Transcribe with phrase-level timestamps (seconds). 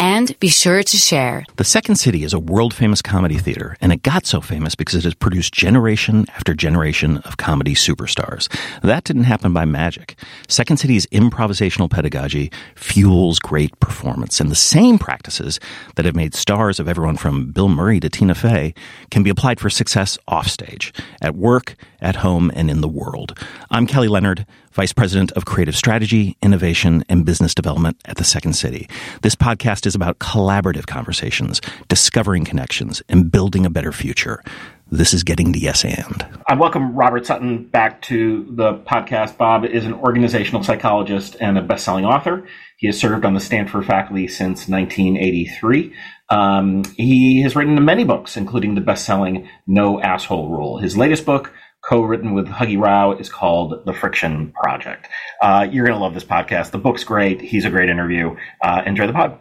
[0.00, 1.44] And be sure to share.
[1.56, 4.94] The Second City is a world famous comedy theater, and it got so famous because
[4.94, 8.48] it has produced generation after generation of comedy superstars.
[8.80, 10.18] That didn't happen by magic.
[10.48, 15.60] Second City's improvisational pedagogy fuels great performance, and the same practices
[15.96, 18.72] that have made stars of everyone from Bill Murray to Tina Fey
[19.10, 23.38] can be applied for success offstage, at work, at home, and in the world.
[23.70, 24.46] I'm Kelly Leonard.
[24.72, 28.88] Vice President of Creative Strategy, Innovation, and Business Development at the Second City.
[29.22, 34.44] This podcast is about collaborative conversations, discovering connections, and building a better future.
[34.92, 36.24] This is Getting to Yes And.
[36.46, 39.36] I welcome Robert Sutton back to the podcast.
[39.36, 42.46] Bob is an organizational psychologist and a best-selling author.
[42.76, 45.92] He has served on the Stanford faculty since 1983.
[46.28, 50.78] Um, he has written many books, including the best-selling No Asshole Rule.
[50.78, 55.08] His latest book, co-written with Huggy Rao is called The Friction Project.
[55.42, 56.70] Uh, you're going to love this podcast.
[56.70, 57.40] The book's great.
[57.40, 58.36] He's a great interview.
[58.62, 59.38] Uh, enjoy the pod.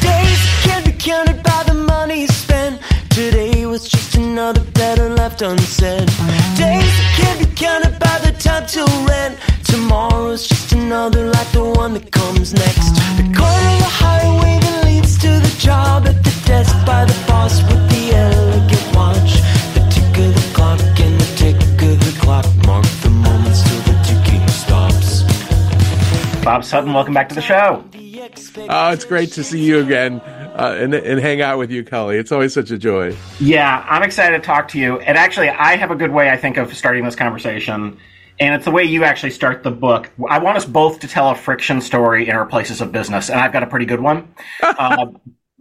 [0.00, 2.80] Days can't be counted by the money spent.
[3.10, 6.08] Today was just another better left unsaid.
[6.56, 9.38] Days can't be counted by the time till rent.
[9.64, 12.94] Tomorrow's just another like the one that comes next.
[13.16, 14.60] The corner of the highway
[15.18, 19.40] that leads to the job at the desk by the boss with the elegant watch.
[19.74, 23.80] The tick of the clock and the tick of the clock mark the moments till
[23.80, 25.22] the ticking stops.
[26.44, 27.84] Bob Sutton, welcome back to the show.
[28.68, 32.16] Oh, it's great to see you again uh, and, and hang out with you, Kelly.
[32.16, 33.16] It's always such a joy.
[33.38, 34.98] Yeah, I'm excited to talk to you.
[35.00, 37.98] And actually, I have a good way, I think, of starting this conversation.
[38.40, 40.10] And it's the way you actually start the book.
[40.28, 43.38] I want us both to tell a friction story in our places of business, and
[43.38, 44.34] I've got a pretty good one.
[44.62, 45.06] uh,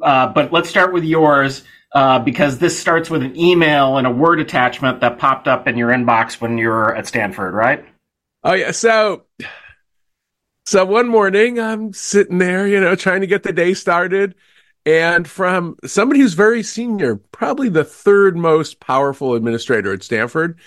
[0.01, 1.63] uh, but let's start with yours
[1.93, 5.75] uh, because this starts with an email and a word attachment that popped up in
[5.75, 7.83] your inbox when you were at Stanford, right?
[8.43, 9.23] Oh yeah, so
[10.65, 14.35] so one morning I'm sitting there, you know, trying to get the day started,
[14.89, 20.57] and from somebody who's very senior, probably the third most powerful administrator at Stanford,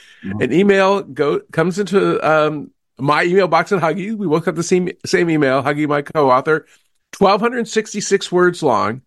[0.40, 4.16] an email go comes into um, my email box at Huggy.
[4.16, 6.66] We woke up the same same email, Huggy, my co-author,
[7.10, 9.02] twelve hundred sixty six words long,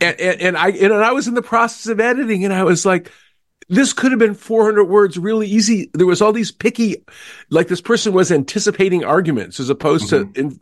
[0.00, 2.84] and, and and I and I was in the process of editing, and I was
[2.84, 3.12] like.
[3.68, 5.90] This could have been 400 words really easy.
[5.94, 7.04] There was all these picky,
[7.50, 10.60] like this person was anticipating arguments as opposed to, in,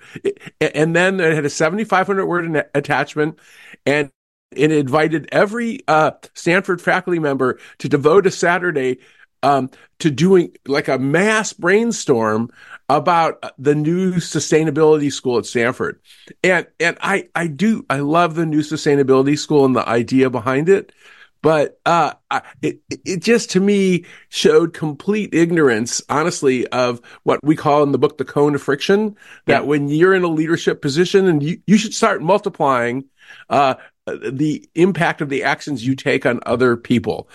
[0.60, 3.38] and then it had a 7,500 word attachment
[3.86, 4.10] and
[4.54, 8.98] it invited every uh, Stanford faculty member to devote a Saturday
[9.42, 12.50] um, to doing like a mass brainstorm
[12.88, 16.00] about the new sustainability school at Stanford.
[16.44, 20.68] And and I I do I love the new sustainability school and the idea behind
[20.68, 20.92] it.
[21.42, 22.14] But uh,
[22.62, 27.98] it it just to me showed complete ignorance, honestly, of what we call in the
[27.98, 29.16] book the cone of friction.
[29.46, 29.66] That Yeah.
[29.66, 33.04] when you're in a leadership position, and you you should start multiplying
[33.50, 33.74] uh,
[34.06, 37.28] the impact of the actions you take on other people.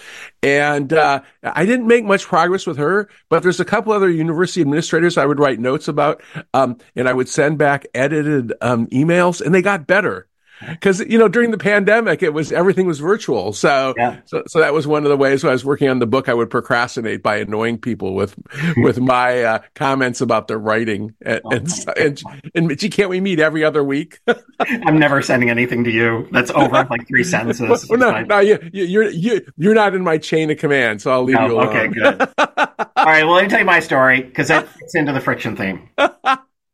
[0.44, 4.62] And uh, I didn't make much progress with her, but there's a couple other university
[4.62, 6.22] administrators I would write notes about,
[6.54, 10.28] um, and I would send back edited um, emails, and they got better.
[10.70, 14.20] Because you know during the pandemic, it was everything was virtual, so, Yeah.
[14.26, 16.30] so so that was one of the ways when I was working on the book.
[16.30, 18.36] I would procrastinate by annoying people with
[18.78, 22.22] with my uh, comments about their writing, and and, and,
[22.56, 24.20] and gee, can't we meet every other week?
[24.60, 26.28] I'm never sending anything to you.
[26.32, 27.88] That's over like three sentences.
[27.90, 28.28] Well, no, fine.
[28.28, 31.40] no, you, you, you're you, you're not in my chain of command, so I'll leave
[31.40, 31.68] you alone.
[31.68, 32.22] okay, good.
[32.38, 35.56] All right, well, let me tell you my story because that fits into the friction
[35.56, 35.90] theme.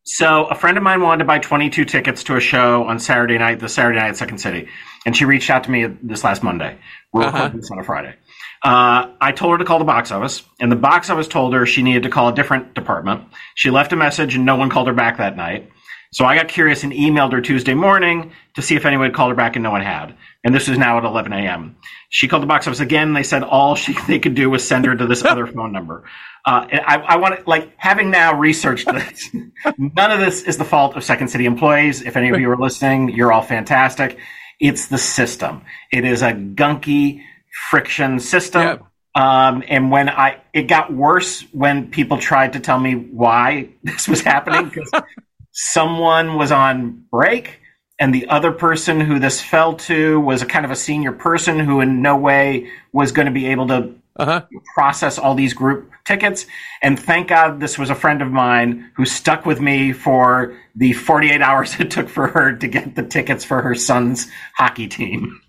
[0.08, 3.38] So, a friend of mine wanted to buy 22 tickets to a show on Saturday
[3.38, 4.68] night, the Saturday night at Second City,
[5.06, 6.76] and she reached out to me this last Monday.
[7.12, 7.32] We're Uh-huh.
[7.32, 8.14] recording this on a Friday.
[8.62, 11.64] Uh, I told her to call the box office, and the box office told her
[11.64, 13.22] she needed to call a different department.
[13.54, 15.70] She left a message, and no one called her back that night.
[16.14, 19.30] So I got curious and emailed her Tuesday morning to see if anyone had called
[19.30, 20.14] her back, and no one had.
[20.44, 21.74] And this is now at 11 a.m.
[22.08, 23.14] She called the box office again.
[23.14, 26.04] They said all she they could do was send her to this other phone number.
[26.46, 29.28] Uh, I, I want to like having now researched this.
[29.76, 32.02] none of this is the fault of Second City employees.
[32.02, 34.16] If any of you are listening, you're all fantastic.
[34.60, 35.62] It's the system.
[35.90, 37.24] It is a gunky
[37.70, 38.62] friction system.
[38.62, 38.82] Yep.
[39.16, 44.06] Um, and when I, it got worse when people tried to tell me why this
[44.06, 44.92] was happening because
[45.54, 47.60] someone was on break
[48.00, 51.60] and the other person who this fell to was a kind of a senior person
[51.60, 54.42] who in no way was going to be able to Uh-huh.
[54.76, 56.46] process all these group tickets.
[56.82, 60.92] And thank God this was a friend of mine who stuck with me for the
[60.94, 65.40] 48 hours it took for her to get the tickets for her son's hockey team.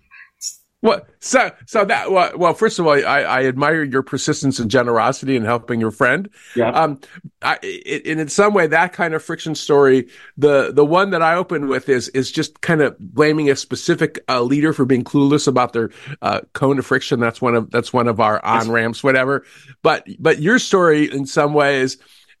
[0.82, 4.70] Well, so so that well, well first of all, I, I admire your persistence and
[4.70, 6.28] generosity in helping your friend.
[6.54, 6.70] Yeah.
[6.70, 7.00] Um,
[7.40, 11.22] I, it, and in some way, that kind of friction story, the the one that
[11.22, 15.02] I open with is is just kind of blaming a specific uh, leader for being
[15.02, 15.90] clueless about their
[16.20, 17.20] uh, cone of friction.
[17.20, 19.44] That's one of that's one of our on ramps, whatever.
[19.82, 21.96] But but your story, in some ways.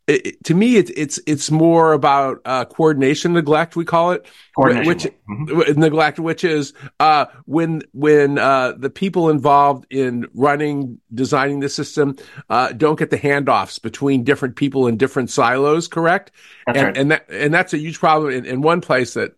[0.06, 3.74] It, it- to me, it's it's it's more about uh, coordination neglect.
[3.76, 4.86] We call it, Coordination.
[4.88, 5.76] which Mhm.
[5.76, 12.16] neglect, which is uh, when when uh, the people involved in running, designing the system
[12.50, 15.88] uh, don't get the handoffs between different people in different silos.
[15.88, 16.30] Correct,
[16.66, 16.96] That's and right.
[16.96, 19.32] and that and that's a huge problem in, in one place that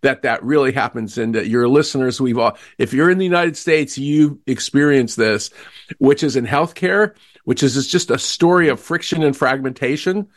[0.00, 1.18] that that really happens.
[1.18, 5.50] And uh, your listeners, we've all, if you're in the United States, you experience this,
[5.98, 10.28] which is in healthcare, which is is just a story of friction and fragmentation.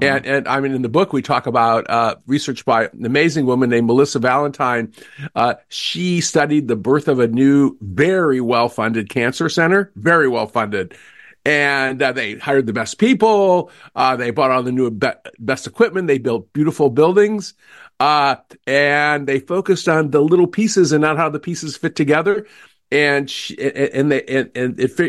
[0.00, 3.44] And, and I mean, in the book, we talk about uh, research by an amazing
[3.44, 4.94] woman named Melissa Valentine.
[5.34, 10.46] Uh, she studied the birth of a new, very well funded cancer center, very well
[10.46, 10.96] funded.
[11.44, 13.70] And uh, they hired the best people.
[13.94, 15.08] Uh, they bought all the new be-
[15.38, 16.08] best equipment.
[16.08, 17.52] They built beautiful buildings.
[18.04, 18.36] Uh,
[18.66, 22.46] and they focused on the little pieces and not how the pieces fit together
[22.92, 23.56] and she,
[23.98, 25.00] and they and and it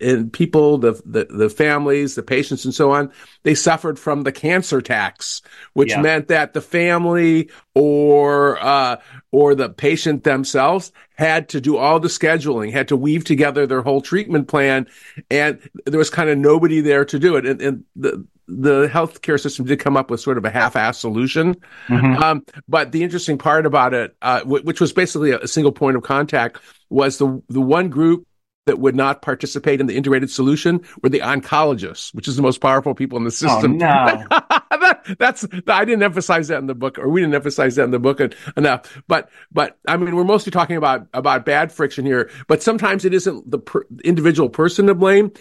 [0.00, 3.10] and people the, the the families the patients and so on
[3.44, 5.40] they suffered from the cancer tax
[5.72, 6.02] which Yeah.
[6.02, 8.96] meant that the family or uh
[9.32, 13.82] or the patient themselves had to do all the scheduling had to weave together their
[13.82, 14.86] whole treatment plan
[15.30, 19.40] and there was kind of nobody there to do it and, and the the healthcare
[19.40, 21.56] system did come up with sort of a half-ass solution
[21.88, 22.20] Mhm.
[22.20, 25.72] um, but the interesting part about it, uh, w- which was basically a, a single
[25.72, 26.58] point of contact,
[26.90, 28.26] was the the one group
[28.66, 32.58] that would not participate in the integrated solution were the oncologists, which is the most
[32.58, 33.50] powerful people in the system.
[33.50, 33.78] Oh, system.
[33.78, 34.26] no.
[34.70, 37.90] that, that's I didn't emphasize that in the book, or we didn't emphasize that in
[37.90, 38.20] the book
[38.56, 39.02] enough.
[39.06, 42.30] But but I mean, we're mostly talking about about bad friction here.
[42.48, 45.32] But sometimes it isn't the per, individual person to blame.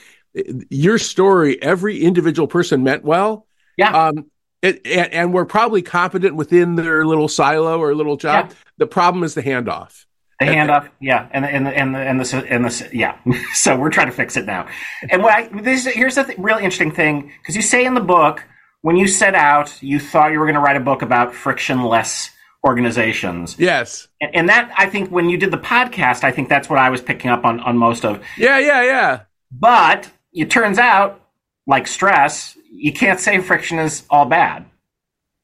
[0.69, 3.47] Your story, every individual person meant well.
[3.77, 4.07] Yeah.
[4.07, 4.25] Um,
[4.61, 8.49] it, and, and we're probably competent within their little silo or little job.
[8.49, 8.55] Yeah.
[8.77, 10.05] The problem is the handoff.
[10.45, 13.17] The handoff, yeah, and the and the and the and the, and the yeah.
[13.53, 14.67] so we're trying to fix it now.
[15.09, 18.01] And what I this here's the th- really interesting thing because you say in the
[18.01, 18.43] book
[18.81, 22.29] when you set out, you thought you were going to write a book about frictionless
[22.65, 24.07] organizations, Yes.
[24.21, 26.89] and, and that I think when you did the podcast, I think that's what I
[26.89, 28.23] was picking up on on most of.
[28.37, 29.19] Yeah, yeah, yeah.
[29.51, 31.21] But it turns out,
[31.67, 34.65] like stress, you can't say friction is all bad.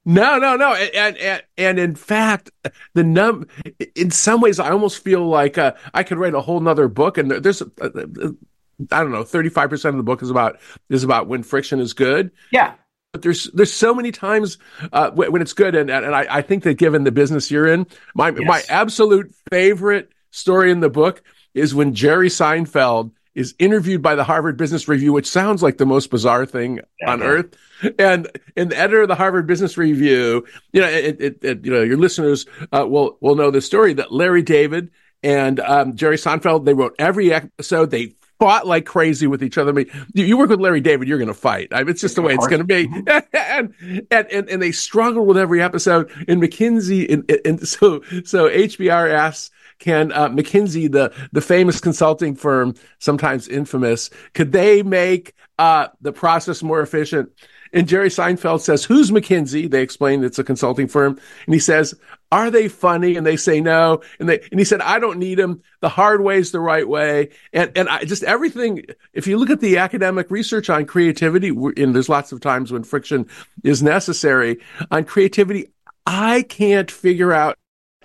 [0.05, 0.73] No, no, no.
[0.73, 2.49] And and and in fact,
[2.93, 3.45] the num
[3.95, 7.17] in some ways I almost feel like uh, I could write a whole nother book
[7.17, 8.29] and there- there's uh, uh,
[8.91, 10.57] I don't know, 35% of the book is about
[10.89, 12.31] is about when friction is good.
[12.51, 12.75] Yeah,
[13.11, 14.57] But there's there's so many times
[14.93, 17.67] uh, when, when it's good, and and I, I think that given the business you're
[17.67, 17.85] in,
[18.15, 18.47] my Yes.
[18.47, 21.21] my absolute favorite story in the book
[21.53, 25.85] is when Jerry Seinfeld is interviewed by the Harvard Business Review, which sounds like the
[25.85, 27.25] most bizarre thing on Yeah.
[27.25, 27.55] earth.
[27.97, 28.27] And
[28.57, 31.81] and the editor of the Harvard Business Review, you know, it, it, it, you know,
[31.81, 34.91] your listeners uh, will will know the story that Larry David
[35.23, 37.89] and um, Jerry Seinfeld they wrote every episode.
[37.91, 39.71] They fought like crazy with each other.
[39.71, 41.69] I mean, you, you work with Larry David, you're going to fight.
[41.71, 42.89] I mean, it's just the way it's going to be.
[43.33, 43.73] and,
[44.11, 46.09] and and and they struggle with every episode.
[46.27, 49.51] And McKinsey and, and so so HBR asks.
[49.79, 56.11] Can uh, McKinsey, the the famous consulting firm, sometimes infamous, could they make uh, the
[56.11, 57.31] process more efficient?
[57.71, 61.93] And Jerry Seinfeld says, "Who's McKinsey?" They explain it's a consulting firm, and he says,
[62.31, 64.01] "Are they funny?" And they say no.
[64.19, 65.61] And they and he said, "I don't need them.
[65.81, 68.85] The hard way is the right way." And and I just everything.
[69.13, 72.83] If you look at the academic research on creativity, and there's lots of times when
[72.83, 73.27] friction
[73.63, 74.59] is necessary
[74.89, 75.67] on creativity,
[76.05, 77.57] I can't figure out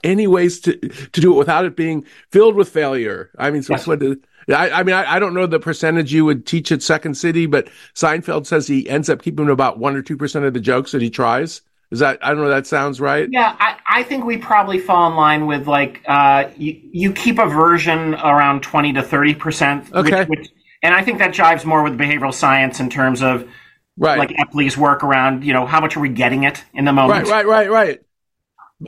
[0.05, 3.31] any ways to to do it without it being filled with failure.
[3.39, 3.87] I mean, so Yes.
[3.87, 6.83] what the- I, I mean, I, I don't know the percentage you would teach at
[6.83, 10.53] Second City, but Seinfeld says he ends up keeping about one or two percent of
[10.53, 11.63] the jokes that he tries.
[11.91, 12.49] Is that I don't know?
[12.51, 13.27] That sounds right.
[13.33, 17.39] Yeah, I, I think we probably fall in line with like uh, you, you keep
[17.39, 19.91] a version around twenty to thirty percent.
[19.95, 20.25] Okay.
[20.25, 20.49] Which, which,
[20.83, 23.49] and I think that jives more with behavioral science in terms of
[23.97, 24.19] Right.
[24.19, 27.29] like Epley's work around you know how much are we getting it in the moment.
[27.29, 28.01] Right, right, right, right.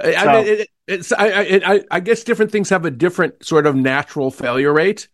[0.02, 2.90] I, I So- mean, it, it's I, I, I, I guess different things have a
[2.90, 5.08] different sort of natural failure rate.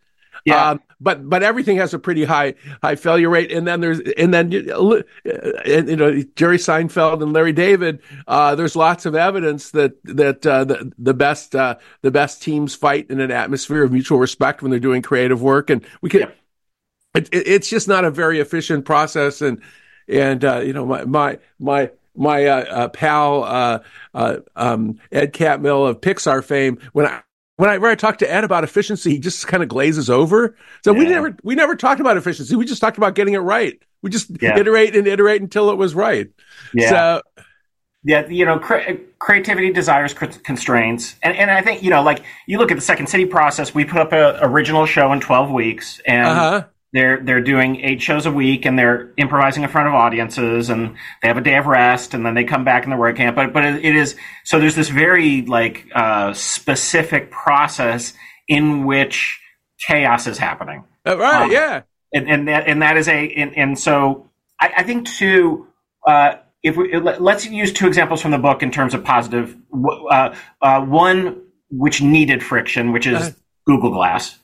[0.45, 0.71] Yeah.
[0.71, 3.51] Um, but but everything has a pretty high high failure rate.
[3.51, 5.01] And then there's and then you know
[6.35, 8.01] Jerry Seinfeld and Larry David.
[8.27, 12.75] Uh, there's lots of evidence that that uh, the the best uh, the best teams
[12.75, 16.21] fight in an atmosphere of mutual respect when they're doing creative work, and we can.
[16.21, 16.37] Yep.
[17.15, 19.61] It, it, it's just not a very efficient process, and
[20.07, 23.79] and uh, you know my my my my uh, uh, pal uh,
[24.13, 27.21] uh um, Ed Catmull of Pixar fame when I
[27.55, 30.55] when I when I talk to Ed about efficiency, he just kind of glazes over.
[30.83, 30.99] So yeah.
[30.99, 32.55] we never we never talked about efficiency.
[32.55, 33.79] We just talked about getting it right.
[34.01, 34.57] We just yeah.
[34.57, 36.29] iterate and iterate until it was right.
[36.73, 36.89] Yeah.
[36.89, 37.21] So,
[38.03, 42.57] yeah, you know, cre- creativity desires constraints, and and I think you know, like you
[42.57, 43.73] look at the Second City process.
[43.73, 48.01] We put up an original show in twelve weeks, and uh-huh they're they're doing eight
[48.01, 51.57] shows a week and they're improvising in front of audiences and they have a day
[51.57, 53.35] of rest and then they come back in the work camp.
[53.35, 58.13] But but it is so there's this very like uh, specific process
[58.47, 59.41] in which
[59.87, 60.83] chaos is happening.
[61.05, 61.81] Uh, right um, yeah.
[62.13, 64.29] and and that and that is a and, and so
[64.61, 65.67] I, I think too
[66.07, 69.57] uh, if we let's use two examples from the book in terms of positive
[70.11, 73.31] uh, uh, one which needed friction which is uh-huh.
[73.65, 74.37] Google Glass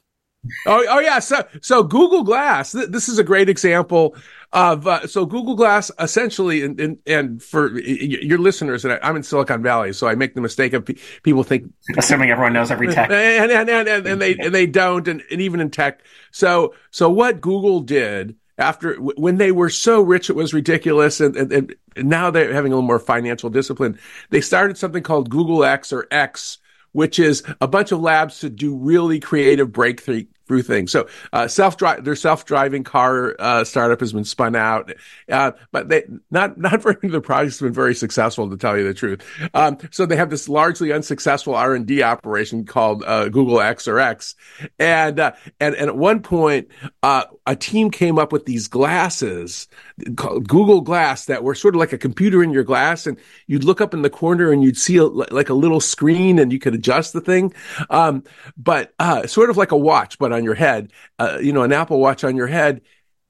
[0.65, 1.19] Oh, oh yeah.
[1.19, 2.71] So, so Google Glass.
[2.71, 4.15] Th- this is a great example
[4.53, 4.87] of.
[4.87, 9.15] Uh, so Google Glass essentially, and and, and for y- your listeners, and I, am
[9.15, 12.71] in Silicon Valley, so I make the mistake of pe- people think assuming everyone knows
[12.71, 15.69] every tech, and and and, and, and they and they don't, and, and even in
[15.69, 16.01] tech.
[16.31, 21.35] So so what Google did after when they were so rich it was ridiculous and,
[21.35, 23.97] and, and now they're having a little more financial discipline
[24.29, 26.57] they started something called google x or x
[26.91, 30.91] which is a bunch of labs to do really creative breakthrough through things.
[30.91, 34.91] So uh, self drive their self driving car uh, startup has been spun out,
[35.31, 38.93] uh, but they not not very the project's been very successful to tell you the
[38.93, 39.23] truth.
[39.53, 43.87] Um, so they have this largely unsuccessful R and D operation called uh, Google X
[43.87, 44.35] or X,
[44.79, 46.67] and uh, and and at one point
[47.03, 49.67] uh, a team came up with these glasses
[50.15, 53.63] called Google Glass that were sort of like a computer in your glass, and you'd
[53.63, 56.57] look up in the corner and you'd see a, like a little screen and you
[56.57, 57.53] could adjust the thing,
[57.91, 58.23] um,
[58.57, 58.93] but
[59.27, 62.23] sort of like a watch, but on your head, uh, you know, an Apple Watch
[62.23, 62.81] on your head.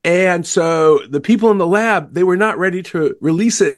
[0.05, 3.77] And so the people in the lab, they were not ready to release it.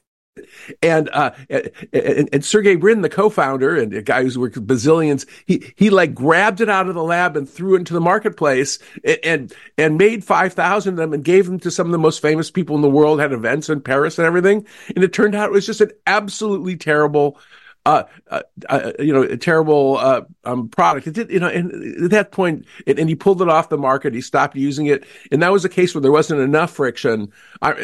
[0.81, 5.27] And, uh, and, and Sergey Brin, the co-founder and a guy who's worked with bazillions,
[5.45, 8.79] he, he like grabbed it out of the lab and threw it into the marketplace
[9.03, 12.21] and, and, and made 5,000 of them and gave them to some of the most
[12.21, 14.65] famous people in the world, had events in Paris and everything.
[14.95, 17.37] And it turned out it was just an absolutely terrible
[17.85, 21.07] uh, uh, uh, you know, a terrible uh, um, product.
[21.07, 23.77] It did, you know, and at that point, and, and, he pulled it off the
[23.77, 24.13] market.
[24.13, 27.31] He stopped using it, and that was a case where there wasn't enough friction.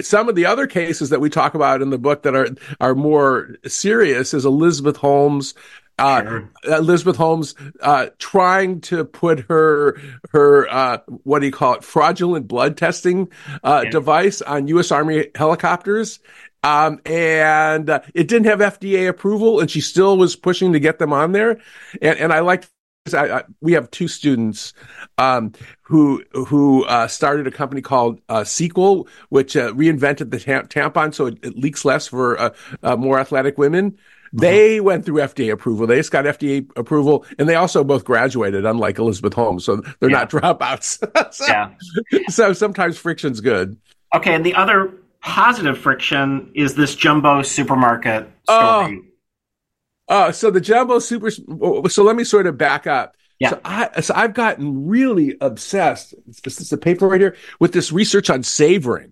[0.01, 2.49] some of the other cases that we talk about in the book that are
[2.79, 5.55] are more serious is Elizabeth Holmes.
[5.99, 6.49] Uh, sure.
[6.65, 9.99] Elizabeth Holmes uh, trying to put her
[10.29, 13.29] her uh, what do you call it fraudulent blood testing
[13.63, 13.89] uh, yeah.
[13.89, 14.91] device on U.S.
[14.91, 16.19] Army helicopters,
[16.67, 20.99] um, and uh, it didn't have FDA approval, and she still was pushing to get
[20.99, 21.61] them on there.
[22.01, 22.69] And, and I liked.
[23.13, 24.73] I, I, we have two students
[25.17, 30.67] um, who who uh, started a company called uh, Sequel, which uh, reinvented the tam-
[30.67, 32.49] tampon so it, it, leaks less for uh,
[32.83, 33.91] uh, more athletic women.
[33.91, 34.37] Mm-hmm.
[34.39, 35.87] They went through FDA approval.
[35.87, 40.09] They just got FDA approval, and they also both graduated, unlike Elizabeth Holmes, so they're
[40.09, 40.17] yeah.
[40.17, 41.33] not dropouts.
[41.33, 41.69] so, yeah.
[42.27, 43.77] so sometimes friction's good.
[44.13, 44.91] Okay, and the other
[45.27, 49.01] positive friction is this jumbo supermarket story.
[50.07, 51.29] Oh, uh, so the jumbo super.
[51.29, 53.15] So let me sort of back up.
[53.37, 53.49] Yeah.
[53.49, 56.15] So, I, so I've gotten really obsessed.
[56.43, 59.11] This is the paper right here with this research on savoring.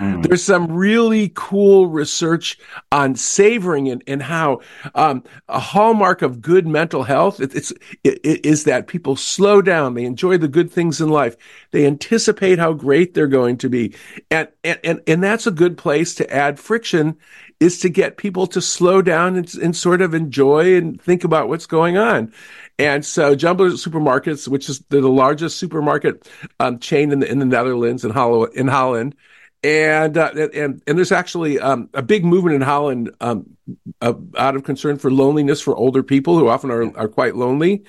[0.00, 0.26] Mm.
[0.26, 2.58] There's some really cool research
[2.90, 4.60] on savoring and, and how
[4.94, 7.70] um, a hallmark of good mental health it, it's
[8.02, 11.36] it, it is that people slow down, they enjoy the good things in life,
[11.70, 13.94] they anticipate how great they're going to be,
[14.30, 17.16] and and and, and that's a good place to add friction
[17.60, 21.48] is to get people to slow down and, and sort of enjoy and think about
[21.48, 22.32] what's going on.
[22.78, 26.26] And so Jumbo Supermarkets, which is the largest supermarket
[26.58, 29.14] um, chain in the in the Netherlands in Holland, in Holland,
[29.62, 33.56] and uh, and and there's actually um, a big movement in Holland um,
[34.00, 37.84] uh, out of concern for loneliness for older people who often are are quite lonely.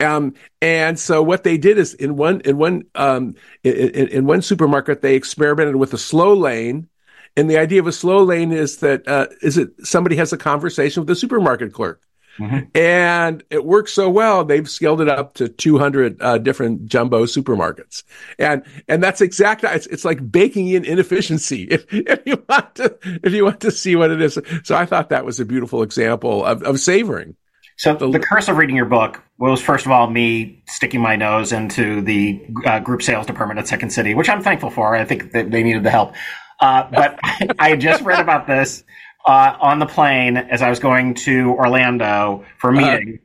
[0.00, 4.42] Um, and so what they did is in one in one um, in, in one
[4.42, 6.88] supermarket they experimented with a slow lane.
[7.36, 10.38] And the idea of a slow lane is that uh, is it somebody has a
[10.38, 12.00] conversation with the supermarket clerk.
[12.38, 12.76] Mm-hmm.
[12.76, 18.02] And it works so well, they've scaled it up to 200 uh, different jumbo supermarkets.
[18.38, 22.96] And, and that's exactly, it's, it's like baking in inefficiency if, if you want to,
[23.22, 24.38] if you want to see what it is.
[24.64, 27.36] So I thought that was a beautiful example of, of savoring.
[27.76, 31.16] So the, the curse of reading your book was first of all me sticking my
[31.16, 34.94] nose into the uh, group sales department at Second City, which I'm thankful for.
[34.94, 36.14] I think that they needed the help.
[36.60, 37.18] Uh, but
[37.58, 38.84] I had just read about this
[39.24, 42.98] uh, on the plane as I was going to Orlando for a uh-huh.
[42.98, 43.20] meeting.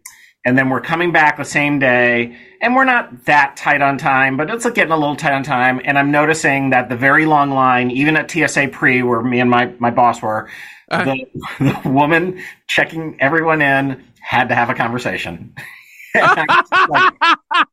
[0.46, 4.38] And then we're coming back the same day, and we're not that tight on time,
[4.38, 5.82] but it's like getting a little tight on time.
[5.84, 9.50] And I'm noticing that the very long line, even at TSA pre, where me and
[9.50, 10.50] my, my boss were,
[10.90, 11.26] uh, the,
[11.84, 15.54] the woman checking everyone in had to have a conversation.
[16.16, 17.14] like,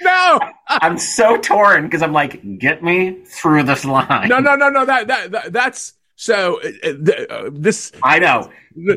[0.00, 4.28] no, I'm so torn because I'm like, get me through this line.
[4.28, 4.84] No, no, no, no.
[4.84, 6.60] That that, that that's so.
[6.62, 6.90] Uh,
[7.30, 8.50] uh, this I know.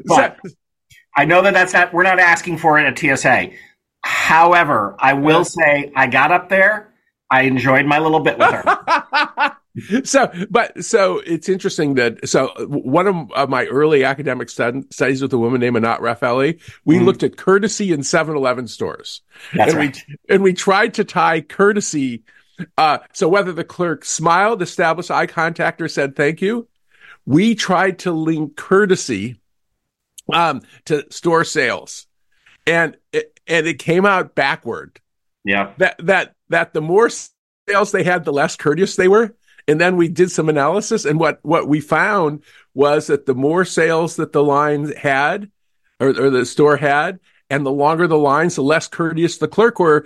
[0.05, 0.39] But
[1.15, 1.93] I know that that's not.
[1.93, 3.51] We're not asking for it at TSA.
[4.03, 6.93] However, I will say I got up there.
[7.31, 9.55] I enjoyed my little bit with her.
[10.03, 15.21] so, but so it's interesting that so one of, of my early academic stud- studies
[15.21, 17.05] with a woman named Anat Rafaeli, we mm.
[17.05, 19.21] looked at courtesy in 7-Eleven stores,
[19.55, 20.03] That's and right.
[20.07, 22.23] we and we tried to tie courtesy.
[22.77, 26.67] Uh, so whether the clerk smiled, established eye contact, or said thank you,
[27.25, 29.39] we tried to link courtesy
[30.31, 32.07] um, to store sales,
[32.65, 34.99] and it, and it came out backward.
[35.43, 39.35] Yeah, that that that the more sales they had, the less courteous they were.
[39.65, 43.63] And then we did some analysis, and what what we found was that the more
[43.63, 45.49] sales that the line had,
[45.99, 49.79] or, or the store had, and the longer the lines, the less courteous the clerk
[49.79, 50.05] were.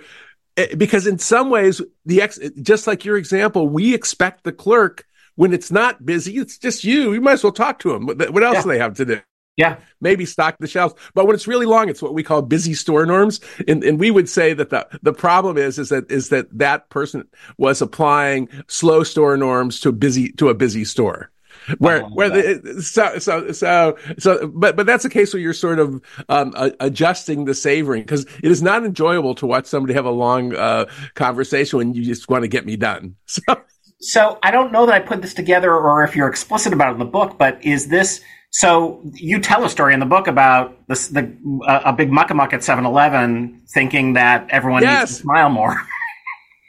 [0.56, 5.04] Eh, because in some ways, the ex, just like your example, we expect the clerk
[5.38, 7.12] when it's not busy, it's just you.
[7.12, 8.06] You might as well talk to them.
[8.06, 8.62] What else yeah.
[8.62, 9.20] do they have to do?
[9.56, 9.76] Yeah.
[10.00, 10.96] Maybe stock the shelves.
[11.14, 13.40] But when it's really long, it's what we call busy store norms.
[13.68, 16.90] And, and we would say that the, the problem is, is that, is that that
[16.90, 21.30] person was applying slow store norms to busy, to a busy store.
[21.78, 25.78] Where, where the, so, so, so, so, but, but that's a case where you're sort
[25.78, 30.06] of, um, uh, adjusting the savoring because it is not enjoyable to watch somebody have
[30.06, 33.14] a long, uh, conversation when you just want to get me done.
[33.26, 33.42] So,
[34.00, 36.92] so I don't know that I put this together or if you're explicit about it
[36.94, 40.76] in the book, but is this, so you tell a story in the book about
[40.88, 41.32] this, the
[41.66, 45.00] uh, a big muckamuck at 7-Eleven thinking that everyone yes.
[45.00, 45.76] needs to smile more.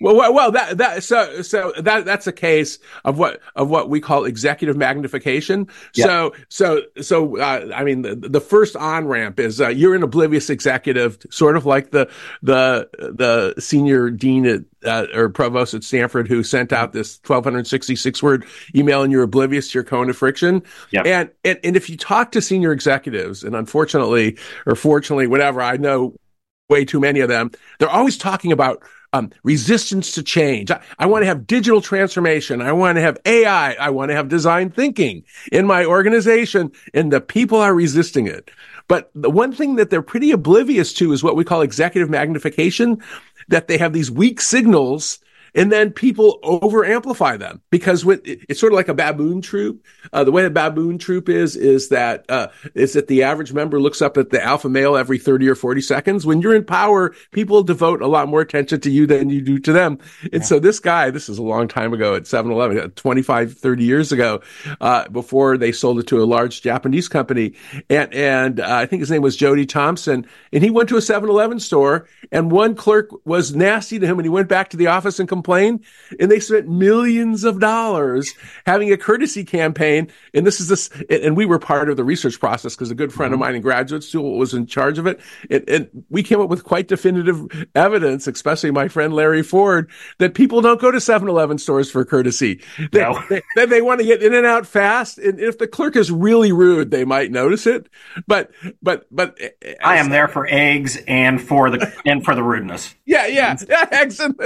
[0.02, 3.90] Well, well, well, that that so so that that's a case of what of what
[3.90, 5.68] we call executive magnification.
[5.96, 6.08] Yep.
[6.08, 10.04] So so so uh, I mean the, the first on ramp is uh, you're an
[10.04, 12.10] oblivious executive, sort of like the
[12.42, 18.24] the the senior dean at uh, or provost at Stanford who sent out this 1266
[18.24, 20.64] word email and you're oblivious to your cone of friction.
[20.92, 21.06] Yep.
[21.06, 25.76] And, and and if you talk to senior executives, and unfortunately or fortunately, whatever, I
[25.78, 26.16] know
[26.70, 28.82] way too many of them, they're always talking about
[29.14, 30.72] um, resistance to change.
[30.72, 32.62] I, I want to have digital transformation.
[32.62, 33.74] I want to have AI.
[33.74, 38.52] I want to have design thinking in my organization, and the people are resisting it.
[38.88, 43.02] But the one thing that they're pretty oblivious to is what we call executive magnification,
[43.48, 45.20] that they have these weak signals
[45.56, 49.84] and then people over amplify them because when, it's sort of like a baboon troop.
[50.14, 53.80] Uh, the way a baboon troop is is that uh, is that the average member
[53.80, 56.26] looks up at the alpha male every thirty or forty seconds.
[56.26, 59.60] When you're in power, people devote a lot more attention to you than you do
[59.60, 60.00] to them.
[60.24, 60.42] And yeah.
[60.42, 64.42] so this guy, this is a long time ago at 7-Eleven, 25, 30 years ago,
[64.82, 67.54] uh, before they sold it to a large Japanese company,
[67.90, 71.02] and and uh, I think his name was Jody Thompson, and he went to a
[71.02, 74.88] 7-Eleven store, and one clerk was nasty to him, and he went back to the
[74.88, 75.82] office and complain.
[76.20, 78.34] And they spent millions of dollars
[78.66, 80.12] having a courtesy campaign.
[80.34, 83.14] And this is this, and we were part of the research process because a good
[83.14, 83.42] friend mm-hmm.
[83.42, 85.20] of mine in graduate school was in charge of it.
[85.50, 90.34] And, and, we came up with quite definitive evidence, especially my friend Larry Ford, that
[90.34, 92.62] people don't go to 7-Eleven stores for courtesy.
[92.92, 93.22] They, no.
[93.56, 95.18] they, they, want to get in and out fast.
[95.18, 97.90] And if the clerk is really rude, they might notice it.
[98.28, 99.40] But, but, but
[99.84, 102.96] I am there for eggs and for the, and for the rudeness.
[103.06, 103.28] Yeah.
[103.28, 103.56] Yeah.
[103.92, 104.40] Excellent.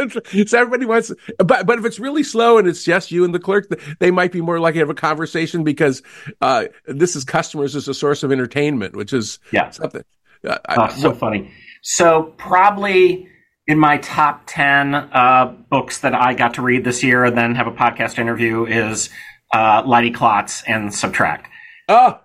[0.50, 3.40] So everybody wants, but but if it's really slow and it's just you and the
[3.40, 3.68] clerk,
[4.00, 6.02] they might be more likely to have a conversation because
[6.42, 10.04] uh, this is customers as a source of entertainment, which is yeah something.
[10.48, 11.52] Uh, oh, so what, funny.
[11.82, 13.30] So probably
[13.68, 17.56] in my top ten uh, books that I got to read this year and then
[17.56, 19.10] have a podcast interview is
[19.54, 21.50] uh, Leidy Klotz and Subtract.
[21.88, 22.20] Oh,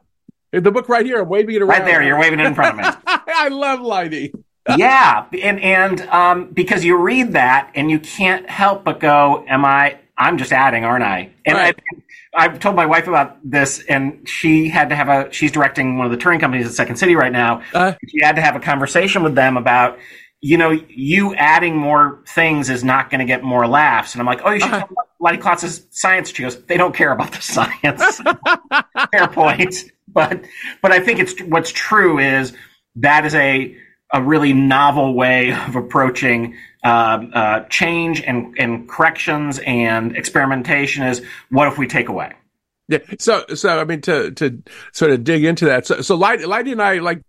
[0.52, 1.20] the book right here.
[1.20, 1.68] I'm waving it around.
[1.68, 2.02] Right there.
[2.02, 3.00] You're waving it in front of me.
[3.06, 4.32] I love Leidy
[4.76, 9.64] yeah, and and um, because you read that and you can't help but go, "Am
[9.64, 9.98] I?
[10.16, 11.78] I'm just adding, aren't I?" And right.
[12.34, 15.32] I, I've told my wife about this, and she had to have a.
[15.32, 17.62] She's directing one of the touring companies at Second City right now.
[17.72, 19.98] Uh, she had to have a conversation with them about,
[20.40, 24.14] you know, you adding more things is not going to get more laughs.
[24.14, 26.30] And I'm like, oh, you should uh, talk about Leidy Klotz's science.
[26.32, 28.20] She goes, they don't care about the science.
[29.12, 30.44] Fair point, but
[30.82, 32.52] but I think it's what's true is
[32.96, 33.76] that is a
[34.12, 41.22] a really novel way of approaching uh, uh, change and, and corrections and experimentation is
[41.50, 42.32] what if we take away?
[42.88, 46.72] Yeah so so i mean to to sort of dig into that so so Leidy
[46.72, 47.20] and i like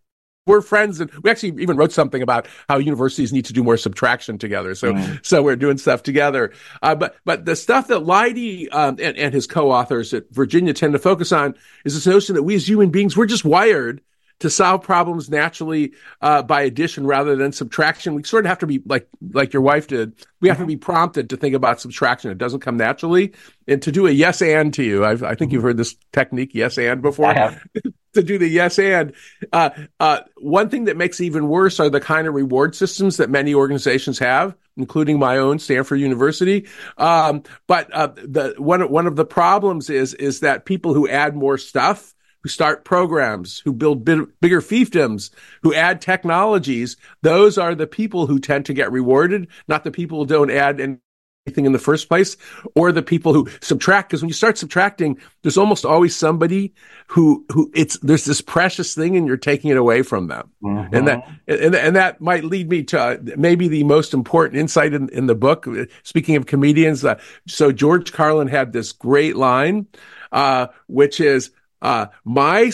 [0.49, 3.77] we're friends and we actually even wrote something about how universities need to do more
[3.77, 4.73] subtraction together.
[4.73, 5.25] So mm.
[5.25, 6.51] so we're doing stuff together.
[6.81, 10.93] Uh, but but the stuff that Leidy um, and, and his co-authors at virginia tend
[10.93, 14.01] to focus on is this notion that we as human beings we're just wired
[14.39, 18.15] to solve problems naturally uh, by addition rather than subtraction.
[18.15, 20.13] We sort of have to be like like your wife did.
[20.39, 22.31] We have to be prompted to think about subtraction.
[22.31, 23.33] It doesn't come naturally.
[23.67, 26.51] And to do a yes and to you, I've, i think you've heard this technique
[26.53, 27.27] yes and before.
[27.27, 27.63] I have.
[28.13, 29.13] to do the yes and
[29.53, 33.17] uh, uh, one thing that makes it even worse are the kind of reward systems
[33.17, 39.05] that many organizations have including my own stanford university um, but uh, the one one
[39.05, 43.73] of the problems is is that people who add more stuff who start programs, who
[43.73, 45.29] build big, bigger fiefdoms,
[45.61, 50.19] who add technologies, those are the people who tend to get rewarded, not the people
[50.19, 52.37] who don't add anything in the first place,
[52.75, 54.09] or the people who subtract.
[54.09, 56.73] Because when you start subtracting, there's almost always somebody
[57.07, 60.95] who who it's there's this precious thing, and you're taking it away from them, mm-hmm.
[60.95, 64.93] and that and, and that might lead me to uh, maybe the most important insight
[64.93, 65.67] in, in the book.
[66.03, 69.87] Speaking of comedians, uh, so George Carlin had this great line,
[70.31, 72.71] uh, which is uh, my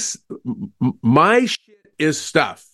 [1.01, 1.59] my shit
[1.97, 2.65] is stuff,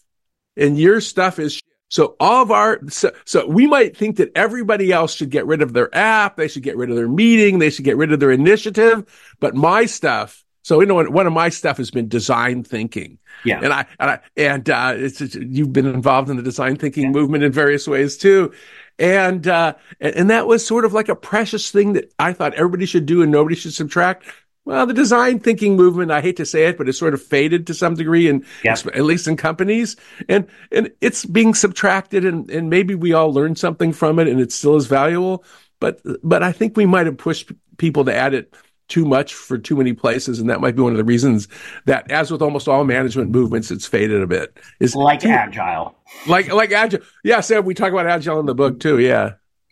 [0.58, 1.56] and your stuff is.
[1.56, 1.64] Shit.
[1.90, 5.62] So all of our so, so we might think that everybody else should get rid
[5.62, 8.22] of their app, they should get rid of their meeting, they should get rid of
[8.22, 10.46] their initiative, but my stuff.
[10.64, 13.18] So you know, one of my stuff has been design thinking.
[13.44, 16.78] Yeah, and I and I, and uh, it's, it's, you've been involved in the design
[16.78, 17.10] thinking yeah.
[17.10, 18.54] movement in various ways too,
[18.98, 22.86] and uh, and that was sort of like a precious thing that I thought everybody
[22.86, 24.26] should do and nobody should subtract
[24.64, 27.68] well, the design thinking movement, I hate to say it, but it's sort of faded
[27.68, 29.96] to some degree and at least in companies.
[30.30, 34.40] And, and it's being subtracted and, and maybe we all learned something from it and
[34.40, 35.44] it still is valuable.
[35.80, 38.54] But, but I think we might have pushed people to add it
[38.88, 40.40] too much for too many places.
[40.40, 41.48] And that might be one of the reasons
[41.86, 44.56] that as with almost all management movements, it's faded a bit.
[44.80, 45.96] Is like too, agile.
[46.28, 47.02] Like, like agile.
[47.24, 47.40] Yeah.
[47.40, 49.00] Sam, we talk about agile in the book too.
[49.00, 49.32] Yeah.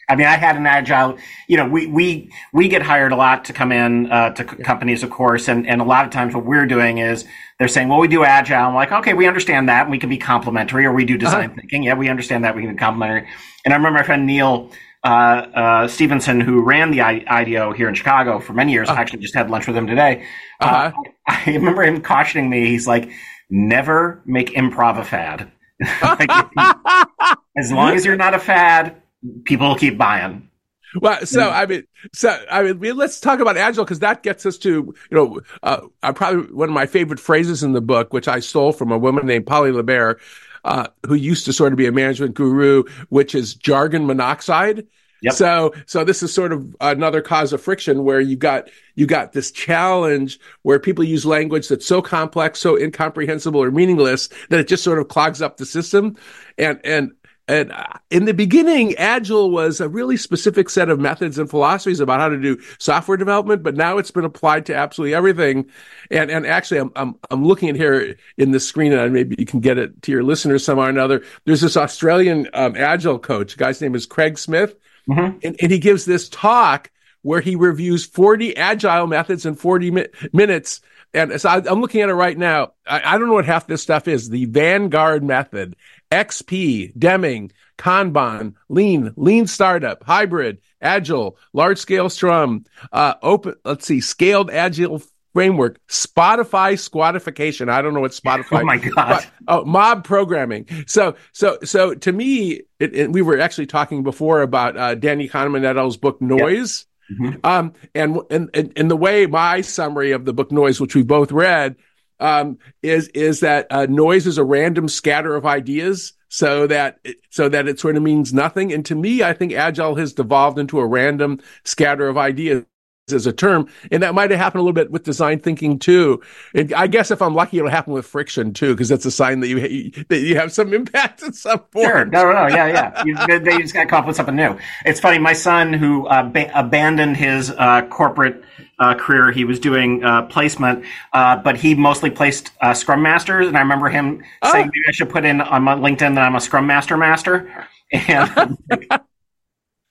[0.09, 1.17] I mean, I had an agile,
[1.47, 4.63] you know, we, we, we get hired a lot to come in, uh, to c-
[4.63, 5.47] companies, of course.
[5.47, 7.25] And, and a lot of times what we're doing is
[7.59, 8.69] they're saying, well, we do agile.
[8.69, 9.83] I'm like, okay, we understand that.
[9.83, 11.55] And we can be complementary or we do design uh-huh.
[11.57, 11.83] thinking.
[11.83, 12.55] Yeah, we understand that.
[12.55, 13.29] We can be complementary.
[13.63, 14.71] And I remember my friend Neil,
[15.03, 18.89] uh, uh, Stevenson, who ran the I- IDEO here in Chicago for many years.
[18.89, 18.97] Uh-huh.
[18.97, 20.25] I actually just had lunch with him today.
[20.59, 20.91] Uh-huh.
[20.95, 22.65] Uh, I remember him cautioning me.
[22.65, 23.11] He's like,
[23.49, 25.51] never make improv a fad.
[26.01, 26.29] like,
[27.57, 29.01] as long as you're not a fad,
[29.45, 30.49] people keep buying.
[30.95, 34.57] Well, so I mean, so I mean, let's talk about agile because that gets us
[34.59, 38.27] to you know, uh, uh, probably one of my favorite phrases in the book, which
[38.27, 40.19] I stole from a woman named Polly LaBarre,
[40.63, 44.87] uh, who used to sort of be a management guru, which is jargon monoxide.
[45.21, 45.33] Yep.
[45.33, 49.33] So, so this is sort of another cause of friction where you got, you got
[49.33, 54.69] this challenge where people use language that's so complex, so incomprehensible or meaningless that it
[54.69, 56.15] just sort of clogs up the system.
[56.57, 57.11] And, and
[57.49, 61.99] and uh, in the beginning, Agile was a really specific set of methods and philosophies
[61.99, 65.65] about how to do software development, but now it's been applied to absolutely everything.
[66.11, 69.47] And and actually, I'm I'm, I'm looking at here in the screen, and maybe you
[69.47, 71.23] can get it to your listeners somehow or another.
[71.45, 73.57] There's this Australian um, Agile coach.
[73.57, 74.75] Guy's name is Craig Smith,
[75.09, 75.39] mm-hmm.
[75.43, 76.91] and, and he gives this talk
[77.23, 80.81] where he reviews 40 Agile methods in 40 mi- minutes.
[81.15, 82.73] And so I, am looking at it right now.
[82.87, 84.29] I, I don't know what half this stuff is.
[84.29, 85.75] The Vanguard method
[86.11, 94.01] XP, Deming, Kanban, Lean, Lean Startup, Hybrid, Agile, Large Scale Scrum, uh, open, let's see,
[94.01, 95.01] Scaled Agile
[95.33, 97.69] Framework, Spotify Squadification.
[97.69, 98.45] I don't know what Spotify.
[98.61, 99.25] Oh my God.
[99.47, 100.67] oh, mob programming.
[100.87, 105.29] So, so, so to me, it, it, we were actually talking before about uh, Danny
[105.29, 106.87] Kahneman et al.'s book Noise.
[107.11, 107.39] Mm-hmm.
[107.43, 111.31] Um, and, and, and the way my summary of the book Noise, which we both
[111.31, 111.75] read,
[112.19, 117.49] um, is is that uh, noise is a random scatter of ideas, so that so
[117.49, 118.71] that it sort of means nothing.
[118.73, 122.65] And to me, I think agile has devolved into a random scatter of ideas
[123.13, 126.21] as a term, and that might have happened a little bit with design thinking too.
[126.53, 129.39] And I guess if I'm lucky, it'll happen with friction too, because that's a sign
[129.41, 131.87] that you that you have some impact at some point.
[131.87, 133.03] Sure, no, no, no, yeah, yeah.
[133.05, 134.57] You, they just got come up with something new.
[134.85, 135.19] It's funny.
[135.19, 138.43] My son, who uh, ba- abandoned his uh, corporate
[138.79, 143.47] uh, career, he was doing uh, placement, uh, but he mostly placed uh, Scrum Masters.
[143.47, 144.51] And I remember him oh.
[144.51, 147.65] saying, maybe I should put in on LinkedIn that I'm a Scrum Master Master.
[147.91, 148.55] And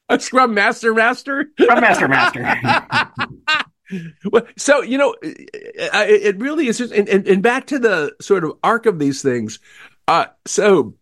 [0.08, 1.50] a Scrum Master Master?
[1.60, 2.58] Scrum Master Master.
[4.30, 8.44] well, so, you know, it really is just, and, and, and back to the sort
[8.44, 9.58] of arc of these things.
[10.06, 10.94] Uh, so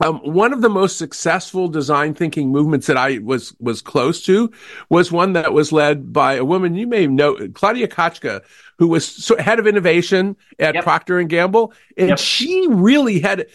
[0.00, 4.52] um, one of the most successful design thinking movements that I was was close to
[4.88, 8.42] was one that was led by a woman you may know, Claudia Kotchka,
[8.78, 10.84] who was head of innovation at yep.
[10.84, 12.18] Procter and Gamble, and yep.
[12.18, 13.48] she really had